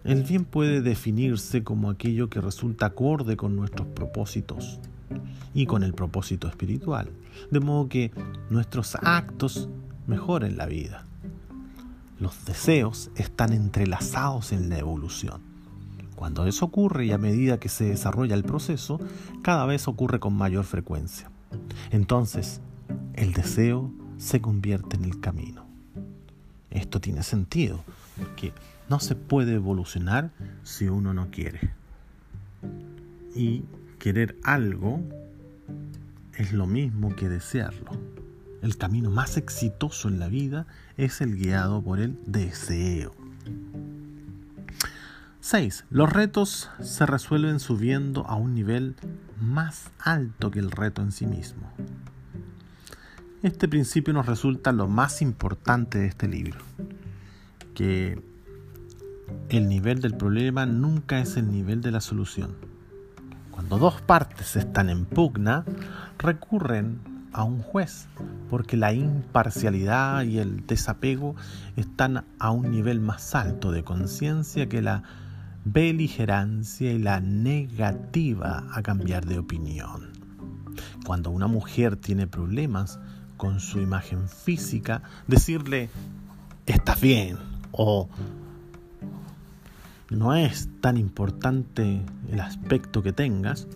El 0.05 0.25
bien 0.25 0.45
puede 0.45 0.81
definirse 0.81 1.63
como 1.63 1.89
aquello 1.89 2.29
que 2.29 2.41
resulta 2.41 2.87
acorde 2.87 3.37
con 3.37 3.55
nuestros 3.55 3.87
propósitos 3.89 4.81
y 5.55 5.67
con 5.67 5.83
el 5.83 5.95
propósito 5.95 6.49
espiritual, 6.49 7.11
de 7.51 7.61
modo 7.61 7.89
que 7.89 8.11
nuestros 8.51 8.97
actos 8.97 9.69
mejoren 10.07 10.57
la 10.57 10.67
vida. 10.67 11.07
Los 12.19 12.45
deseos 12.45 13.11
están 13.17 13.53
entrelazados 13.53 14.53
en 14.53 14.69
la 14.69 14.79
evolución. 14.79 15.41
Cuando 16.17 16.47
eso 16.47 16.67
ocurre 16.67 17.07
y 17.07 17.13
a 17.13 17.19
medida 17.19 17.59
que 17.59 17.69
se 17.69 17.85
desarrolla 17.85 18.35
el 18.35 18.45
proceso, 18.45 19.01
cada 19.43 19.67
vez 19.67 19.89
ocurre 19.89 20.21
con 20.21 20.35
mayor 20.35 20.65
frecuencia. 20.65 21.31
Entonces, 21.91 22.61
el 23.15 23.33
deseo 23.33 23.91
se 24.19 24.41
convierte 24.41 24.97
en 24.97 25.05
el 25.05 25.21
camino. 25.21 25.67
Esto 26.71 27.01
tiene 27.01 27.23
sentido, 27.23 27.83
porque 28.17 28.53
no 28.93 29.01
se 29.01 29.15
puede 29.15 29.55
evolucionar 29.55 30.33
si 30.65 30.91
uno 30.91 31.15
no 31.15 31.31
quiere. 31.31 31.73
Y 33.35 33.65
querer 33.99 34.37
algo 34.45 35.01
es 36.35 36.53
lo 36.53 36.67
mismo 36.67 37.17
que 37.17 37.31
desearlo. 37.31 37.91
El 38.61 38.77
camino 38.77 39.09
más 39.09 39.39
exitoso 39.39 40.09
en 40.09 40.19
la 40.19 40.29
vida 40.29 40.67
es 40.99 41.23
el 41.23 41.37
guiado 41.37 41.81
por 41.81 42.01
el 42.01 42.19
deseo. 42.27 43.15
6. 45.41 45.87
Los 45.89 46.13
retos 46.13 46.69
se 46.83 47.07
resuelven 47.07 47.61
subiendo 47.61 48.27
a 48.27 48.35
un 48.35 48.55
nivel 48.55 48.95
más 49.41 49.91
alto 50.01 50.51
que 50.51 50.59
el 50.59 50.71
reto 50.71 51.01
en 51.01 51.13
sí 51.13 51.25
mismo. 51.25 51.73
Este 53.43 53.69
principio 53.69 54.13
nos 54.13 54.27
resulta 54.27 54.71
lo 54.71 54.87
más 54.87 55.23
importante 55.23 55.97
de 55.97 56.09
este 56.09 56.29
libro, 56.29 56.59
que 57.75 58.32
el 59.49 59.69
nivel 59.69 60.01
del 60.01 60.17
problema 60.17 60.67
nunca 60.67 61.19
es 61.21 61.37
el 61.37 61.51
nivel 61.51 61.81
de 61.81 61.91
la 61.91 62.01
solución. 62.01 62.57
Cuando 63.51 63.79
dos 63.79 64.01
partes 64.01 64.57
están 64.57 64.89
en 64.89 65.05
pugna, 65.05 65.65
recurren 66.19 67.01
a 67.33 67.45
un 67.45 67.61
juez, 67.61 68.09
porque 68.51 68.77
la 68.77 68.93
imparcialidad 68.93 70.23
y 70.25 70.39
el 70.39 70.67
desapego 70.67 71.35
están 71.77 72.25
a 72.39 72.51
un 72.51 72.71
nivel 72.71 73.01
más 73.01 73.35
alto 73.35 73.73
de 73.73 73.85
conciencia 73.85 74.69
que 74.69 74.83
la 74.83 75.03
beligerancia 75.65 76.93
y 76.93 76.99
la 76.99 77.21
negativa 77.21 78.65
a 78.73 78.83
cambiar 78.83 79.27
de 79.27 79.39
opinión. 79.39 80.13
Cuando 81.05 81.31
una 81.31 81.47
mujer 81.47 81.97
tiene 81.97 82.27
problemas 82.27 82.99
con 83.37 83.61
su 83.61 83.81
imagen 83.81 84.29
física, 84.29 85.03
decirle, 85.27 85.91
estás 86.67 87.01
bien 87.01 87.39
o 87.73 88.09
no 90.13 90.35
es 90.35 90.69
tan 90.81 90.97
importante 90.97 92.03
el 92.31 92.41
aspecto 92.41 93.03
que 93.03 93.13
tengas, 93.13 93.67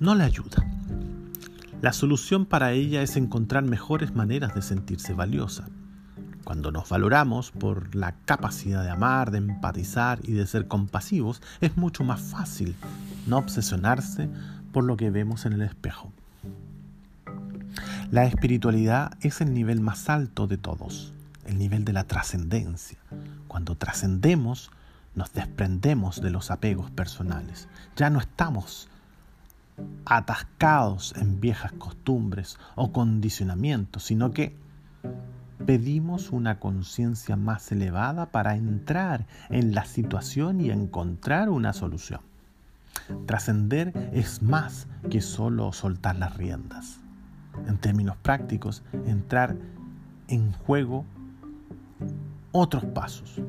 no 0.00 0.14
le 0.14 0.24
ayuda. 0.24 0.66
La 1.80 1.92
solución 1.92 2.46
para 2.46 2.72
ella 2.72 3.02
es 3.02 3.16
encontrar 3.16 3.64
mejores 3.64 4.14
maneras 4.14 4.54
de 4.54 4.62
sentirse 4.62 5.14
valiosa. 5.14 5.68
Cuando 6.44 6.72
nos 6.72 6.88
valoramos 6.88 7.50
por 7.52 7.94
la 7.94 8.12
capacidad 8.24 8.82
de 8.82 8.90
amar, 8.90 9.30
de 9.30 9.38
empatizar 9.38 10.18
y 10.22 10.32
de 10.32 10.46
ser 10.46 10.68
compasivos, 10.68 11.40
es 11.60 11.76
mucho 11.76 12.04
más 12.04 12.20
fácil 12.20 12.74
no 13.26 13.38
obsesionarse 13.38 14.28
por 14.72 14.84
lo 14.84 14.96
que 14.96 15.10
vemos 15.10 15.46
en 15.46 15.54
el 15.54 15.62
espejo. 15.62 16.12
La 18.10 18.24
espiritualidad 18.24 19.16
es 19.20 19.40
el 19.40 19.54
nivel 19.54 19.80
más 19.80 20.08
alto 20.08 20.46
de 20.46 20.58
todos, 20.58 21.12
el 21.46 21.58
nivel 21.58 21.84
de 21.84 21.92
la 21.92 22.04
trascendencia. 22.04 22.98
Cuando 23.54 23.76
trascendemos, 23.76 24.72
nos 25.14 25.32
desprendemos 25.32 26.20
de 26.20 26.30
los 26.30 26.50
apegos 26.50 26.90
personales. 26.90 27.68
Ya 27.94 28.10
no 28.10 28.18
estamos 28.18 28.88
atascados 30.04 31.14
en 31.16 31.40
viejas 31.40 31.70
costumbres 31.70 32.58
o 32.74 32.90
condicionamientos, 32.90 34.02
sino 34.02 34.32
que 34.32 34.56
pedimos 35.64 36.32
una 36.32 36.58
conciencia 36.58 37.36
más 37.36 37.70
elevada 37.70 38.26
para 38.26 38.56
entrar 38.56 39.28
en 39.50 39.72
la 39.72 39.84
situación 39.84 40.60
y 40.60 40.70
encontrar 40.70 41.48
una 41.48 41.72
solución. 41.72 42.22
Trascender 43.24 44.10
es 44.12 44.42
más 44.42 44.88
que 45.12 45.20
solo 45.20 45.72
soltar 45.72 46.16
las 46.16 46.36
riendas. 46.36 46.98
En 47.68 47.78
términos 47.78 48.16
prácticos, 48.16 48.82
entrar 49.06 49.54
en 50.26 50.50
juego 50.50 51.06
otros 52.54 52.84
pasos. 52.84 53.42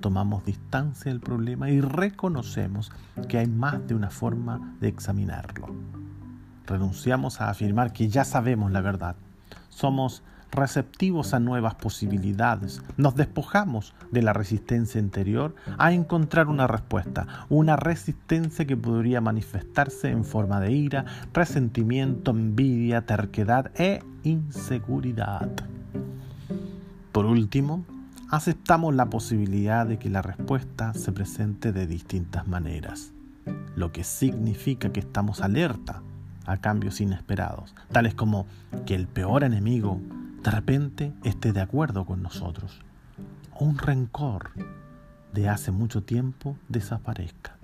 Tomamos 0.00 0.44
distancia 0.44 1.10
del 1.10 1.20
problema 1.20 1.70
y 1.70 1.80
reconocemos 1.80 2.92
que 3.26 3.38
hay 3.38 3.46
más 3.46 3.86
de 3.86 3.94
una 3.94 4.10
forma 4.10 4.76
de 4.80 4.88
examinarlo. 4.88 5.68
Renunciamos 6.66 7.40
a 7.40 7.48
afirmar 7.48 7.94
que 7.94 8.08
ya 8.08 8.22
sabemos 8.24 8.70
la 8.70 8.82
verdad. 8.82 9.16
Somos 9.70 10.22
receptivos 10.52 11.32
a 11.32 11.40
nuevas 11.40 11.74
posibilidades. 11.76 12.82
Nos 12.98 13.14
despojamos 13.14 13.94
de 14.10 14.20
la 14.20 14.34
resistencia 14.34 15.00
interior 15.00 15.54
a 15.78 15.92
encontrar 15.92 16.48
una 16.48 16.66
respuesta, 16.66 17.46
una 17.48 17.76
resistencia 17.76 18.66
que 18.66 18.76
podría 18.76 19.22
manifestarse 19.22 20.10
en 20.10 20.22
forma 20.22 20.60
de 20.60 20.70
ira, 20.70 21.06
resentimiento, 21.32 22.32
envidia, 22.32 23.06
terquedad 23.06 23.70
e 23.76 24.02
inseguridad. 24.22 25.50
Por 27.10 27.24
último, 27.24 27.84
aceptamos 28.34 28.94
la 28.94 29.06
posibilidad 29.06 29.86
de 29.86 29.98
que 29.98 30.10
la 30.10 30.22
respuesta 30.22 30.92
se 30.94 31.12
presente 31.12 31.72
de 31.72 31.86
distintas 31.86 32.48
maneras, 32.48 33.12
lo 33.76 33.92
que 33.92 34.04
significa 34.04 34.92
que 34.92 35.00
estamos 35.00 35.40
alerta 35.40 36.02
a 36.46 36.56
cambios 36.56 37.00
inesperados, 37.00 37.74
tales 37.92 38.14
como 38.14 38.46
que 38.86 38.94
el 38.94 39.06
peor 39.06 39.44
enemigo 39.44 40.00
de 40.42 40.50
repente 40.50 41.12
esté 41.22 41.52
de 41.52 41.60
acuerdo 41.60 42.04
con 42.04 42.22
nosotros 42.22 42.80
o 43.52 43.64
un 43.64 43.78
rencor 43.78 44.50
de 45.32 45.48
hace 45.48 45.70
mucho 45.70 46.02
tiempo 46.02 46.56
desaparezca. 46.68 47.56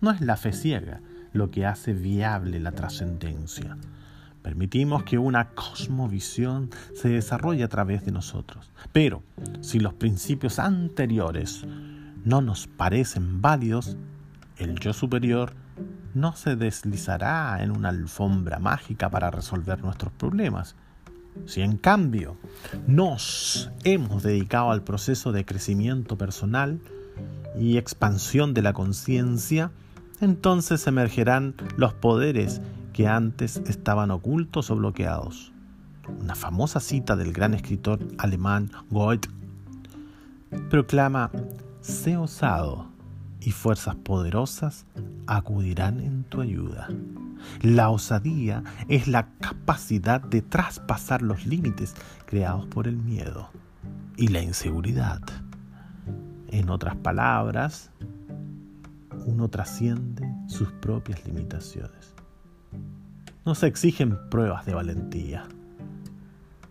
No 0.00 0.10
es 0.10 0.20
la 0.20 0.36
fe 0.36 0.52
ciega 0.52 1.00
lo 1.32 1.50
que 1.50 1.66
hace 1.66 1.92
viable 1.92 2.58
la 2.60 2.72
trascendencia. 2.72 3.76
Permitimos 4.44 5.04
que 5.04 5.16
una 5.16 5.48
cosmovisión 5.54 6.68
se 6.94 7.08
desarrolle 7.08 7.64
a 7.64 7.68
través 7.68 8.04
de 8.04 8.12
nosotros. 8.12 8.70
Pero 8.92 9.22
si 9.62 9.80
los 9.80 9.94
principios 9.94 10.58
anteriores 10.58 11.64
no 12.26 12.42
nos 12.42 12.66
parecen 12.66 13.40
válidos, 13.40 13.96
el 14.58 14.78
yo 14.78 14.92
superior 14.92 15.54
no 16.12 16.36
se 16.36 16.56
deslizará 16.56 17.56
en 17.62 17.70
una 17.70 17.88
alfombra 17.88 18.58
mágica 18.58 19.08
para 19.08 19.30
resolver 19.30 19.82
nuestros 19.82 20.12
problemas, 20.12 20.76
si 21.46 21.62
en 21.62 21.78
cambio 21.78 22.36
nos 22.86 23.70
hemos 23.82 24.22
dedicado 24.22 24.72
al 24.72 24.82
proceso 24.82 25.32
de 25.32 25.46
crecimiento 25.46 26.18
personal 26.18 26.80
y 27.58 27.78
expansión 27.78 28.52
de 28.52 28.60
la 28.60 28.74
conciencia, 28.74 29.70
entonces 30.20 30.86
emergerán 30.86 31.54
los 31.78 31.94
poderes 31.94 32.60
que 32.94 33.08
antes 33.08 33.60
estaban 33.66 34.10
ocultos 34.10 34.70
o 34.70 34.76
bloqueados. 34.76 35.52
Una 36.20 36.34
famosa 36.34 36.80
cita 36.80 37.16
del 37.16 37.32
gran 37.32 37.52
escritor 37.52 37.98
alemán 38.18 38.70
Goethe 38.88 39.28
proclama, 40.70 41.30
sé 41.80 42.16
osado 42.16 42.86
y 43.40 43.50
fuerzas 43.50 43.96
poderosas 43.96 44.86
acudirán 45.26 46.00
en 46.00 46.24
tu 46.24 46.40
ayuda. 46.40 46.88
La 47.60 47.90
osadía 47.90 48.62
es 48.88 49.08
la 49.08 49.28
capacidad 49.40 50.20
de 50.20 50.40
traspasar 50.40 51.20
los 51.20 51.46
límites 51.46 51.94
creados 52.26 52.66
por 52.66 52.86
el 52.86 52.96
miedo 52.96 53.50
y 54.16 54.28
la 54.28 54.40
inseguridad. 54.40 55.20
En 56.48 56.70
otras 56.70 56.94
palabras, 56.96 57.90
uno 59.26 59.48
trasciende 59.48 60.26
sus 60.46 60.70
propias 60.72 61.26
limitaciones. 61.26 62.13
No 63.44 63.54
se 63.54 63.66
exigen 63.66 64.18
pruebas 64.30 64.64
de 64.64 64.72
valentía. 64.72 65.44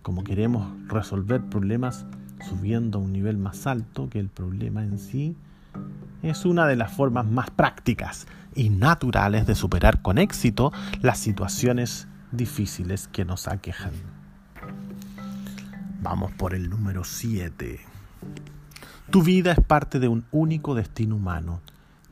Como 0.02 0.24
queremos 0.24 0.74
resolver 0.88 1.40
problemas 1.44 2.08
subiendo 2.50 2.98
a 2.98 3.02
un 3.02 3.14
nivel 3.14 3.38
más 3.38 3.68
alto 3.68 4.10
que 4.10 4.20
el 4.20 4.30
problema 4.30 4.84
en 4.84 4.98
sí, 4.98 5.38
es 6.24 6.46
una 6.46 6.66
de 6.66 6.76
las 6.76 6.92
formas 6.92 7.28
más 7.28 7.52
prácticas 7.52 8.26
y 8.56 8.70
naturales 8.70 9.46
de 9.46 9.54
superar 9.54 10.02
con 10.02 10.18
éxito 10.18 10.74
las 11.04 11.20
situaciones 11.20 12.08
difíciles 12.32 13.08
que 13.08 13.24
nos 13.24 13.48
aquejan. 13.48 13.94
Vamos 16.02 16.32
por 16.32 16.56
el 16.56 16.72
número 16.72 17.04
7. 17.04 17.82
Tu 19.12 19.22
vida 19.22 19.52
es 19.52 19.60
parte 19.60 20.00
de 20.00 20.08
un 20.08 20.26
único 20.32 20.74
destino 20.74 21.18
humano, 21.18 21.62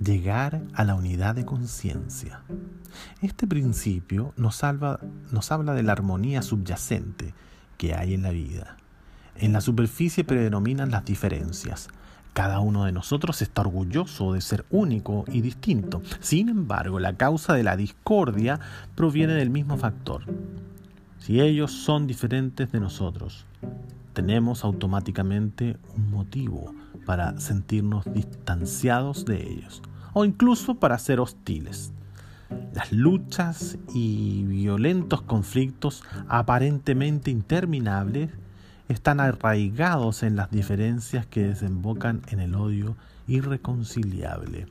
llegar 0.03 0.61
a 0.73 0.83
la 0.83 0.95
unidad 0.95 1.35
de 1.35 1.45
conciencia. 1.45 2.41
Este 3.21 3.47
principio 3.47 4.33
nos, 4.35 4.63
habla 4.63 4.99
de 5.73 5.83
la 5.83 5.91
armonía 5.91 6.41
subyacente 6.41 7.33
que 7.77 7.93
hay 7.93 8.13
en 8.13 8.23
la 8.23 8.31
vida. 8.31 8.77
En 9.35 9.53
la 9.53 9.61
superficie 9.61 10.23
predominan 10.23 10.91
las 10.91 11.05
diferencias, 11.05 11.89
cada 12.33 12.59
uno 12.59 12.85
de 12.85 12.91
nosotros 12.91 13.41
está 13.41 13.61
orgulloso 13.61 14.33
de 14.33 14.41
ser 14.41 14.65
único 14.69 15.25
y 15.27 15.41
distinto. 15.41 16.01
Sin 16.21 16.49
embargo, 16.49 16.99
la 16.99 17.17
causa 17.17 17.53
de 17.53 17.63
la 17.63 17.75
discordia 17.75 18.59
proviene 18.95 19.33
del 19.33 19.49
mismo 19.49 19.77
factor. 19.77 20.23
Si 21.19 21.41
ellos 21.41 21.71
son 21.71 22.07
diferentes 22.07 22.71
de 22.71 22.79
nosotros, 22.79 23.45
tenemos 24.13 24.63
automáticamente 24.63 25.77
un 25.95 26.09
motivo 26.09 26.73
para 27.05 27.39
sentirnos 27.39 28.05
distanciados 28.13 29.25
de 29.25 29.51
ellos 29.51 29.81
o 30.13 30.25
incluso 30.25 30.75
para 30.75 30.97
ser 30.97 31.19
hostiles. 31.19 31.91
Las 32.73 32.91
luchas 32.91 33.77
y 33.93 34.43
violentos 34.43 35.21
conflictos 35.21 36.03
aparentemente 36.27 37.31
interminables 37.31 38.29
están 38.89 39.19
arraigados 39.21 40.23
en 40.23 40.35
las 40.35 40.51
diferencias 40.51 41.25
que 41.25 41.47
desembocan 41.47 42.21
en 42.27 42.41
el 42.41 42.55
odio 42.55 42.97
irreconciliable. 43.27 44.67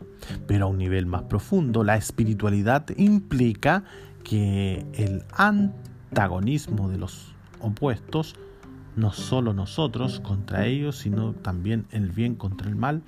Pero 0.47 0.67
a 0.67 0.69
un 0.69 0.79
nivel 0.79 1.07
más 1.07 1.23
profundo, 1.23 1.85
la 1.85 1.97
espiritualidad 1.97 2.87
implica 2.97 3.85
que 4.25 4.85
el 4.93 5.25
antagonismo 5.37 6.89
de 6.91 6.99
los 6.99 7.35
opuestos, 7.61 8.37
no 8.97 9.13
solo 9.13 9.55
nosotros 9.55 10.21
contra 10.21 10.67
ellos, 10.67 10.97
sino 10.97 11.33
también 11.33 11.87
el 11.91 12.11
bien 12.11 12.35
contra 12.35 12.69
el 12.69 12.77
mal, 12.77 13.03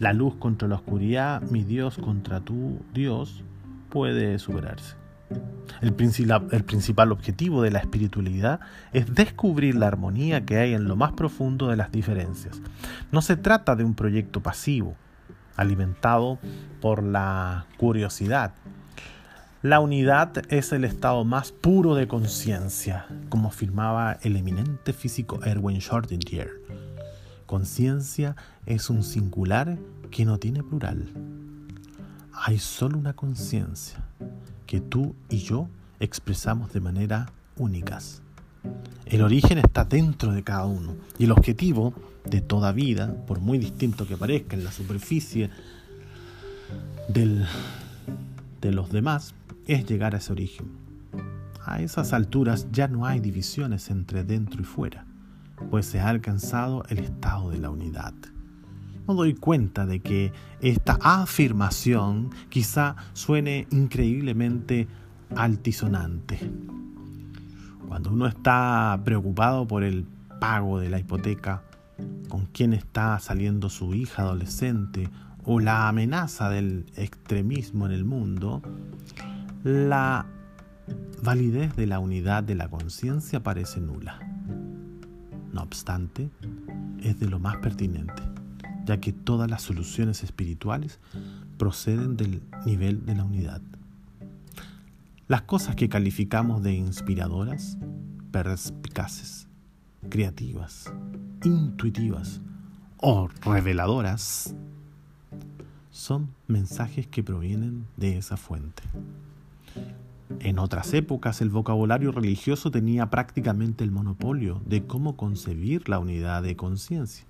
la 0.00 0.14
luz 0.14 0.34
contra 0.36 0.66
la 0.66 0.76
oscuridad, 0.76 1.42
mi 1.42 1.62
Dios 1.62 1.98
contra 1.98 2.40
tu 2.40 2.80
Dios, 2.92 3.44
puede 3.90 4.38
superarse. 4.38 4.96
El 5.80 5.94
principal, 5.94 7.12
objetivo 7.12 7.62
de 7.62 7.70
la 7.70 7.78
espiritualidad 7.78 8.60
es 8.92 9.14
descubrir 9.14 9.76
la 9.76 9.86
armonía 9.86 10.44
que 10.44 10.56
hay 10.56 10.74
en 10.74 10.88
lo 10.88 10.96
más 10.96 11.12
profundo 11.12 11.68
de 11.68 11.76
las 11.76 11.92
diferencias. 11.92 12.60
No 13.12 13.22
se 13.22 13.36
trata 13.36 13.76
de 13.76 13.84
un 13.84 13.94
proyecto 13.94 14.42
pasivo, 14.42 14.96
alimentado 15.54 16.38
por 16.80 17.02
la 17.02 17.66
curiosidad. 17.76 18.54
La 19.62 19.78
unidad 19.80 20.32
es 20.48 20.72
el 20.72 20.84
estado 20.84 21.24
más 21.24 21.52
puro 21.52 21.94
de 21.94 22.08
conciencia, 22.08 23.06
como 23.28 23.48
afirmaba 23.48 24.18
el 24.22 24.36
eminente 24.36 24.92
físico 24.92 25.44
Erwin 25.44 25.80
Schrödinger. 25.80 26.48
Conciencia 27.50 28.36
es 28.64 28.90
un 28.90 29.02
singular 29.02 29.76
que 30.12 30.24
no 30.24 30.38
tiene 30.38 30.62
plural. 30.62 31.08
Hay 32.32 32.60
solo 32.60 32.96
una 32.96 33.14
conciencia 33.14 34.04
que 34.66 34.80
tú 34.80 35.16
y 35.28 35.38
yo 35.38 35.68
expresamos 35.98 36.72
de 36.72 36.78
manera 36.78 37.32
únicas. 37.56 38.22
El 39.04 39.22
origen 39.22 39.58
está 39.58 39.84
dentro 39.84 40.30
de 40.30 40.44
cada 40.44 40.64
uno 40.64 40.94
y 41.18 41.24
el 41.24 41.32
objetivo 41.32 41.92
de 42.24 42.40
toda 42.40 42.70
vida, 42.70 43.12
por 43.26 43.40
muy 43.40 43.58
distinto 43.58 44.06
que 44.06 44.16
parezca 44.16 44.54
en 44.54 44.62
la 44.62 44.70
superficie 44.70 45.50
del, 47.08 47.44
de 48.60 48.70
los 48.70 48.92
demás, 48.92 49.34
es 49.66 49.84
llegar 49.86 50.14
a 50.14 50.18
ese 50.18 50.30
origen. 50.30 50.68
A 51.64 51.82
esas 51.82 52.12
alturas 52.12 52.68
ya 52.70 52.86
no 52.86 53.06
hay 53.06 53.18
divisiones 53.18 53.90
entre 53.90 54.22
dentro 54.22 54.62
y 54.62 54.64
fuera, 54.64 55.04
pues 55.68 55.86
se 55.86 56.00
ha 56.00 56.08
alcanzado 56.08 56.84
el 56.88 57.00
estado 57.00 57.50
de 57.50 57.58
la 57.58 57.70
unidad. 57.70 58.14
No 59.06 59.14
doy 59.14 59.34
cuenta 59.34 59.86
de 59.86 60.00
que 60.00 60.32
esta 60.60 60.98
afirmación 61.02 62.30
quizá 62.48 62.96
suene 63.12 63.66
increíblemente 63.70 64.88
altisonante. 65.34 66.38
Cuando 67.88 68.10
uno 68.10 68.26
está 68.26 69.00
preocupado 69.04 69.66
por 69.66 69.82
el 69.82 70.06
pago 70.38 70.78
de 70.78 70.90
la 70.90 71.00
hipoteca, 71.00 71.62
con 72.28 72.46
quién 72.46 72.72
está 72.72 73.18
saliendo 73.18 73.68
su 73.68 73.94
hija 73.94 74.22
adolescente 74.22 75.10
o 75.44 75.60
la 75.60 75.88
amenaza 75.88 76.48
del 76.48 76.86
extremismo 76.96 77.86
en 77.86 77.92
el 77.92 78.04
mundo, 78.04 78.62
la 79.64 80.26
validez 81.22 81.74
de 81.76 81.86
la 81.86 81.98
unidad 81.98 82.44
de 82.44 82.54
la 82.54 82.68
conciencia 82.68 83.42
parece 83.42 83.80
nula. 83.80 84.39
No 85.52 85.62
obstante, 85.62 86.30
es 87.02 87.18
de 87.18 87.28
lo 87.28 87.38
más 87.38 87.56
pertinente 87.58 88.22
ya 88.84 88.98
que 88.98 89.12
todas 89.12 89.48
las 89.48 89.62
soluciones 89.62 90.22
espirituales 90.22 90.98
proceden 91.58 92.16
del 92.16 92.42
nivel 92.64 93.04
de 93.06 93.14
la 93.14 93.24
unidad. 93.24 93.62
Las 95.28 95.42
cosas 95.42 95.76
que 95.76 95.88
calificamos 95.88 96.62
de 96.62 96.72
inspiradoras, 96.72 97.78
perspicaces, 98.32 99.46
creativas, 100.08 100.92
intuitivas 101.44 102.40
o 102.96 103.28
reveladoras 103.42 104.54
son 105.90 106.30
mensajes 106.48 107.06
que 107.06 107.22
provienen 107.22 107.86
de 107.96 108.18
esa 108.18 108.36
fuente. 108.36 108.82
En 110.38 110.58
otras 110.58 110.94
épocas 110.94 111.40
el 111.40 111.50
vocabulario 111.50 112.12
religioso 112.12 112.70
tenía 112.70 113.10
prácticamente 113.10 113.82
el 113.82 113.90
monopolio 113.90 114.62
de 114.64 114.84
cómo 114.84 115.16
concebir 115.16 115.88
la 115.88 115.98
unidad 115.98 116.42
de 116.42 116.56
conciencia. 116.56 117.26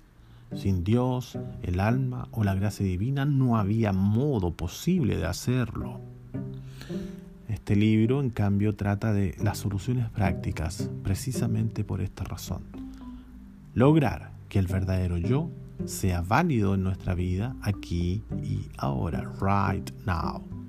Sin 0.55 0.83
Dios, 0.83 1.39
el 1.63 1.79
alma 1.79 2.27
o 2.31 2.43
la 2.43 2.53
gracia 2.53 2.85
divina 2.85 3.25
no 3.25 3.57
había 3.57 3.93
modo 3.93 4.51
posible 4.51 5.17
de 5.17 5.25
hacerlo. 5.25 5.99
Este 7.47 7.75
libro, 7.75 8.21
en 8.21 8.29
cambio, 8.29 8.75
trata 8.75 9.13
de 9.13 9.35
las 9.41 9.57
soluciones 9.57 10.09
prácticas, 10.09 10.89
precisamente 11.03 11.83
por 11.83 12.01
esta 12.01 12.23
razón. 12.23 12.63
Lograr 13.73 14.31
que 14.49 14.59
el 14.59 14.67
verdadero 14.67 15.17
yo 15.17 15.49
sea 15.85 16.21
válido 16.21 16.75
en 16.75 16.83
nuestra 16.83 17.13
vida 17.13 17.55
aquí 17.61 18.23
y 18.43 18.67
ahora, 18.77 19.23
right 19.41 19.89
now. 20.05 20.60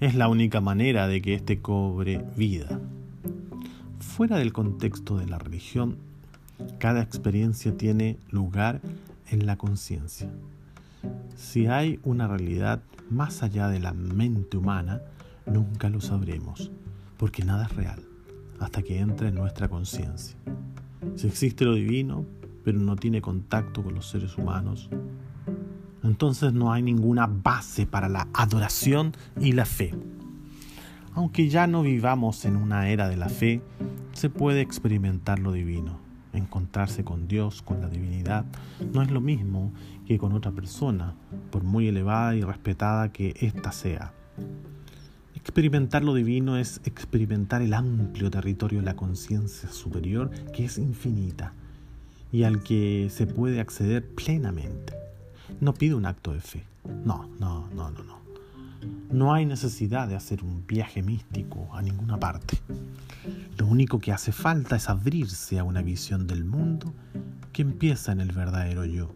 Es 0.00 0.14
la 0.14 0.28
única 0.28 0.60
manera 0.60 1.08
de 1.08 1.20
que 1.20 1.34
éste 1.34 1.60
cobre 1.60 2.24
vida. 2.36 2.80
Fuera 3.98 4.36
del 4.36 4.52
contexto 4.52 5.18
de 5.18 5.26
la 5.26 5.38
religión, 5.38 5.96
cada 6.78 7.02
experiencia 7.02 7.76
tiene 7.76 8.16
lugar 8.30 8.80
en 9.28 9.44
la 9.44 9.56
conciencia. 9.56 10.30
Si 11.34 11.66
hay 11.66 11.98
una 12.04 12.28
realidad 12.28 12.80
más 13.10 13.42
allá 13.42 13.68
de 13.68 13.80
la 13.80 13.92
mente 13.92 14.56
humana, 14.56 15.02
nunca 15.46 15.88
lo 15.88 16.00
sabremos, 16.00 16.70
porque 17.16 17.44
nada 17.44 17.66
es 17.66 17.74
real 17.74 18.08
hasta 18.60 18.82
que 18.82 18.98
entre 18.98 19.28
en 19.28 19.34
nuestra 19.34 19.68
conciencia. 19.68 20.36
Si 21.16 21.26
existe 21.26 21.64
lo 21.64 21.74
divino, 21.74 22.24
pero 22.64 22.78
no 22.78 22.96
tiene 22.96 23.20
contacto 23.20 23.82
con 23.82 23.94
los 23.94 24.08
seres 24.08 24.36
humanos, 24.36 24.90
entonces 26.08 26.52
no 26.52 26.72
hay 26.72 26.82
ninguna 26.82 27.26
base 27.26 27.86
para 27.86 28.08
la 28.08 28.28
adoración 28.32 29.12
y 29.40 29.52
la 29.52 29.64
fe. 29.64 29.94
Aunque 31.14 31.48
ya 31.48 31.66
no 31.66 31.82
vivamos 31.82 32.44
en 32.44 32.56
una 32.56 32.90
era 32.90 33.08
de 33.08 33.16
la 33.16 33.28
fe, 33.28 33.62
se 34.12 34.30
puede 34.30 34.60
experimentar 34.60 35.38
lo 35.38 35.52
divino 35.52 36.08
encontrarse 36.38 37.04
con 37.04 37.28
Dios, 37.28 37.62
con 37.62 37.80
la 37.80 37.88
divinidad, 37.88 38.44
no 38.92 39.02
es 39.02 39.10
lo 39.10 39.20
mismo 39.20 39.72
que 40.06 40.18
con 40.18 40.32
otra 40.32 40.52
persona, 40.52 41.14
por 41.50 41.64
muy 41.64 41.88
elevada 41.88 42.34
y 42.34 42.42
respetada 42.42 43.12
que 43.12 43.34
ésta 43.40 43.72
sea. 43.72 44.12
Experimentar 45.34 46.04
lo 46.04 46.14
divino 46.14 46.56
es 46.56 46.80
experimentar 46.84 47.62
el 47.62 47.74
amplio 47.74 48.30
territorio 48.30 48.80
de 48.80 48.86
la 48.86 48.96
conciencia 48.96 49.70
superior 49.70 50.30
que 50.52 50.64
es 50.64 50.78
infinita 50.78 51.52
y 52.32 52.42
al 52.42 52.62
que 52.62 53.08
se 53.10 53.26
puede 53.26 53.60
acceder 53.60 54.06
plenamente. 54.06 54.94
No 55.60 55.74
pide 55.74 55.94
un 55.94 56.06
acto 56.06 56.32
de 56.32 56.40
fe. 56.40 56.64
No, 57.04 57.28
no, 57.38 57.68
no, 57.74 57.90
no, 57.90 58.02
no. 58.02 58.18
No 59.10 59.34
hay 59.34 59.46
necesidad 59.46 60.06
de 60.08 60.16
hacer 60.16 60.42
un 60.42 60.66
viaje 60.66 61.02
místico 61.02 61.68
a 61.72 61.82
ninguna 61.82 62.18
parte. 62.18 62.58
Lo 63.56 63.66
único 63.66 63.98
que 63.98 64.12
hace 64.12 64.32
falta 64.32 64.76
es 64.76 64.88
abrirse 64.88 65.58
a 65.58 65.64
una 65.64 65.82
visión 65.82 66.26
del 66.26 66.44
mundo 66.44 66.92
que 67.52 67.62
empieza 67.62 68.12
en 68.12 68.20
el 68.20 68.32
verdadero 68.32 68.84
yo, 68.84 69.14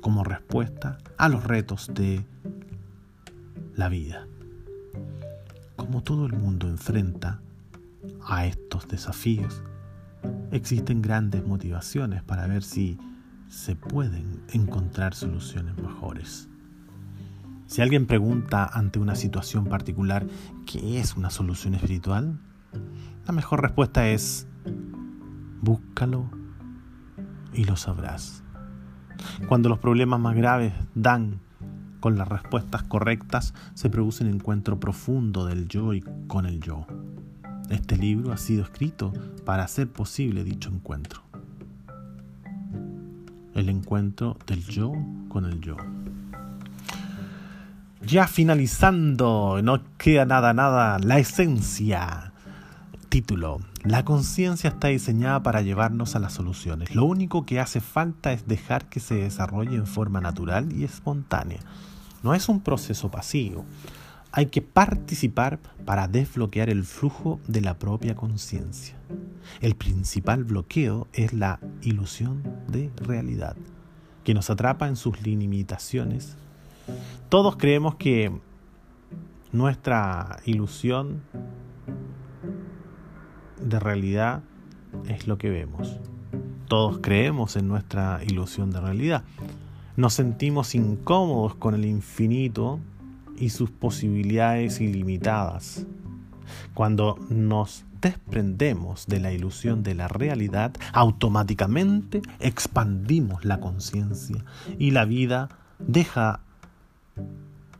como 0.00 0.24
respuesta 0.24 0.98
a 1.16 1.28
los 1.28 1.44
retos 1.44 1.90
de 1.94 2.24
la 3.76 3.88
vida. 3.88 4.26
Como 5.76 6.02
todo 6.02 6.26
el 6.26 6.34
mundo 6.34 6.68
enfrenta 6.68 7.40
a 8.26 8.44
estos 8.44 8.88
desafíos, 8.88 9.62
existen 10.50 11.00
grandes 11.00 11.46
motivaciones 11.46 12.22
para 12.22 12.46
ver 12.46 12.62
si 12.62 12.98
se 13.48 13.76
pueden 13.76 14.42
encontrar 14.52 15.14
soluciones 15.14 15.76
mejores. 15.76 16.48
Si 17.66 17.82
alguien 17.82 18.06
pregunta 18.06 18.68
ante 18.72 18.98
una 18.98 19.14
situación 19.14 19.66
particular 19.66 20.26
qué 20.66 21.00
es 21.00 21.16
una 21.16 21.30
solución 21.30 21.74
espiritual, 21.74 22.38
la 23.26 23.32
mejor 23.32 23.60
respuesta 23.62 24.08
es, 24.08 24.46
búscalo 25.60 26.30
y 27.52 27.64
lo 27.64 27.76
sabrás. 27.76 28.42
Cuando 29.48 29.68
los 29.68 29.78
problemas 29.78 30.20
más 30.20 30.34
graves 30.34 30.72
dan 30.94 31.40
con 32.00 32.16
las 32.16 32.28
respuestas 32.28 32.84
correctas, 32.84 33.54
se 33.74 33.90
produce 33.90 34.24
un 34.24 34.30
encuentro 34.30 34.78
profundo 34.78 35.44
del 35.44 35.68
yo 35.68 35.92
y 35.92 36.02
con 36.26 36.46
el 36.46 36.60
yo. 36.60 36.86
Este 37.68 37.96
libro 37.96 38.32
ha 38.32 38.36
sido 38.36 38.62
escrito 38.62 39.12
para 39.44 39.64
hacer 39.64 39.92
posible 39.92 40.44
dicho 40.44 40.70
encuentro. 40.70 41.27
El 43.58 43.68
encuentro 43.70 44.36
del 44.46 44.64
yo 44.64 44.92
con 45.28 45.44
el 45.44 45.60
yo. 45.60 45.76
Ya 48.06 48.28
finalizando, 48.28 49.60
no 49.64 49.82
queda 49.98 50.24
nada, 50.24 50.54
nada, 50.54 51.00
la 51.00 51.18
esencia 51.18 52.32
Título. 53.08 53.58
La 53.82 54.04
conciencia 54.04 54.68
está 54.68 54.88
diseñada 54.88 55.42
para 55.42 55.62
llevarnos 55.62 56.14
a 56.14 56.20
las 56.20 56.34
soluciones. 56.34 56.94
Lo 56.94 57.04
único 57.04 57.46
que 57.46 57.58
hace 57.58 57.80
falta 57.80 58.32
es 58.32 58.46
dejar 58.46 58.88
que 58.88 59.00
se 59.00 59.16
desarrolle 59.16 59.74
en 59.74 59.88
forma 59.88 60.20
natural 60.20 60.72
y 60.72 60.84
espontánea. 60.84 61.58
No 62.22 62.34
es 62.34 62.48
un 62.48 62.60
proceso 62.60 63.10
pasivo. 63.10 63.64
Hay 64.38 64.46
que 64.46 64.62
participar 64.62 65.58
para 65.84 66.06
desbloquear 66.06 66.70
el 66.70 66.84
flujo 66.84 67.40
de 67.48 67.60
la 67.60 67.76
propia 67.76 68.14
conciencia. 68.14 68.94
El 69.60 69.74
principal 69.74 70.44
bloqueo 70.44 71.08
es 71.12 71.32
la 71.32 71.58
ilusión 71.82 72.44
de 72.68 72.92
realidad, 72.98 73.56
que 74.22 74.34
nos 74.34 74.48
atrapa 74.48 74.86
en 74.86 74.94
sus 74.94 75.22
limitaciones. 75.22 76.36
Todos 77.28 77.56
creemos 77.56 77.96
que 77.96 78.30
nuestra 79.50 80.38
ilusión 80.44 81.20
de 83.60 83.80
realidad 83.80 84.44
es 85.08 85.26
lo 85.26 85.36
que 85.36 85.50
vemos. 85.50 85.98
Todos 86.68 87.00
creemos 87.02 87.56
en 87.56 87.66
nuestra 87.66 88.20
ilusión 88.24 88.70
de 88.70 88.80
realidad. 88.80 89.24
Nos 89.96 90.14
sentimos 90.14 90.76
incómodos 90.76 91.56
con 91.56 91.74
el 91.74 91.84
infinito 91.84 92.78
y 93.38 93.50
sus 93.50 93.70
posibilidades 93.70 94.80
ilimitadas. 94.80 95.86
Cuando 96.74 97.18
nos 97.28 97.84
desprendemos 98.00 99.06
de 99.06 99.20
la 99.20 99.32
ilusión 99.32 99.82
de 99.82 99.94
la 99.94 100.08
realidad, 100.08 100.74
automáticamente 100.92 102.22
expandimos 102.40 103.44
la 103.44 103.60
conciencia 103.60 104.44
y 104.78 104.92
la 104.92 105.04
vida 105.04 105.48
deja 105.78 106.40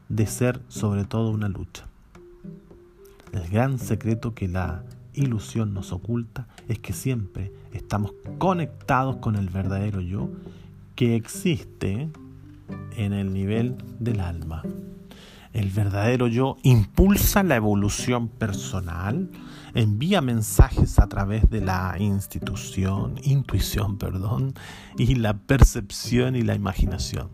de 0.09 0.27
ser 0.27 0.61
sobre 0.69 1.05
todo 1.05 1.31
una 1.31 1.49
lucha. 1.49 1.87
El 3.33 3.49
gran 3.49 3.79
secreto 3.79 4.35
que 4.35 4.49
la 4.49 4.85
ilusión 5.13 5.75
nos 5.75 5.93
oculta 5.93 6.49
es 6.69 6.79
que 6.79 6.93
siempre 6.93 7.53
estamos 7.73 8.13
conectados 8.39 9.17
con 9.17 9.37
el 9.37 9.49
verdadero 9.49 10.01
yo 10.01 10.31
que 10.95 11.15
existe 11.15 12.09
en 12.97 13.13
el 13.13 13.33
nivel 13.33 13.77
del 14.01 14.21
alma. 14.21 14.63
El 15.53 15.71
verdadero 15.71 16.27
yo 16.27 16.57
impulsa 16.63 17.43
la 17.43 17.57
evolución 17.57 18.29
personal, 18.29 19.31
envía 19.75 20.21
mensajes 20.21 20.99
a 20.99 21.09
través 21.09 21.49
de 21.51 21.61
la 21.61 21.97
institución, 21.99 23.15
intuición, 23.23 23.99
perdón, 23.99 24.55
y 24.97 25.15
la 25.17 25.35
percepción 25.35 26.37
y 26.37 26.43
la 26.43 26.55
imaginación. 26.55 27.31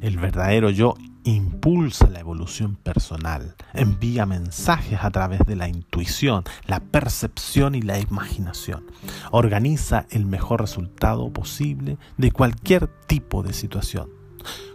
El 0.00 0.18
verdadero 0.18 0.70
yo 0.70 0.94
impulsa 1.24 2.08
la 2.10 2.20
evolución 2.20 2.74
personal, 2.76 3.54
envía 3.72 4.26
mensajes 4.26 4.98
a 5.02 5.10
través 5.10 5.40
de 5.46 5.56
la 5.56 5.68
intuición, 5.68 6.44
la 6.66 6.80
percepción 6.80 7.74
y 7.74 7.82
la 7.82 7.98
imaginación. 7.98 8.84
Organiza 9.30 10.06
el 10.10 10.26
mejor 10.26 10.60
resultado 10.60 11.32
posible 11.32 11.98
de 12.16 12.32
cualquier 12.32 12.88
tipo 13.06 13.42
de 13.42 13.52
situación. 13.52 14.10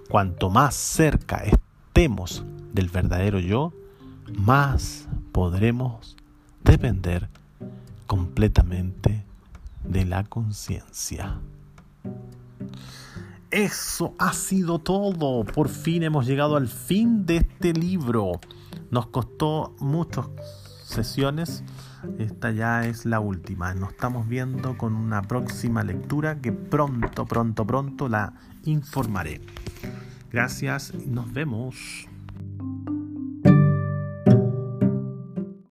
Cuanto 0.10 0.50
más 0.50 0.76
cerca 0.76 1.44
del 1.98 2.90
verdadero 2.90 3.40
yo, 3.40 3.74
más 4.38 5.08
podremos 5.32 6.16
depender 6.64 7.28
completamente 8.06 9.26
de 9.84 10.06
la 10.06 10.24
conciencia. 10.24 11.40
Eso 13.50 14.14
ha 14.20 14.32
sido 14.34 14.78
todo. 14.78 15.44
Por 15.44 15.70
fin 15.70 16.04
hemos 16.04 16.28
llegado 16.28 16.56
al 16.56 16.68
fin 16.68 17.26
de 17.26 17.38
este 17.38 17.74
libro. 17.74 18.34
Nos 18.92 19.08
costó 19.08 19.76
muchas 19.80 20.28
sesiones. 20.84 21.64
Esta 22.20 22.52
ya 22.52 22.86
es 22.86 23.08
la 23.08 23.20
última. 23.20 23.74
Nos 23.74 23.94
estamos 23.94 24.28
viendo 24.28 24.78
con 24.78 24.94
una 24.94 25.24
próxima 25.24 25.84
lectura 25.84 26.42
que 26.42 26.52
pronto, 26.52 27.26
pronto, 27.26 27.66
pronto 27.66 28.08
la 28.08 28.34
informaré. 28.66 29.42
Gracias, 30.32 30.94
nos 30.94 31.32
vemos. 31.32 32.08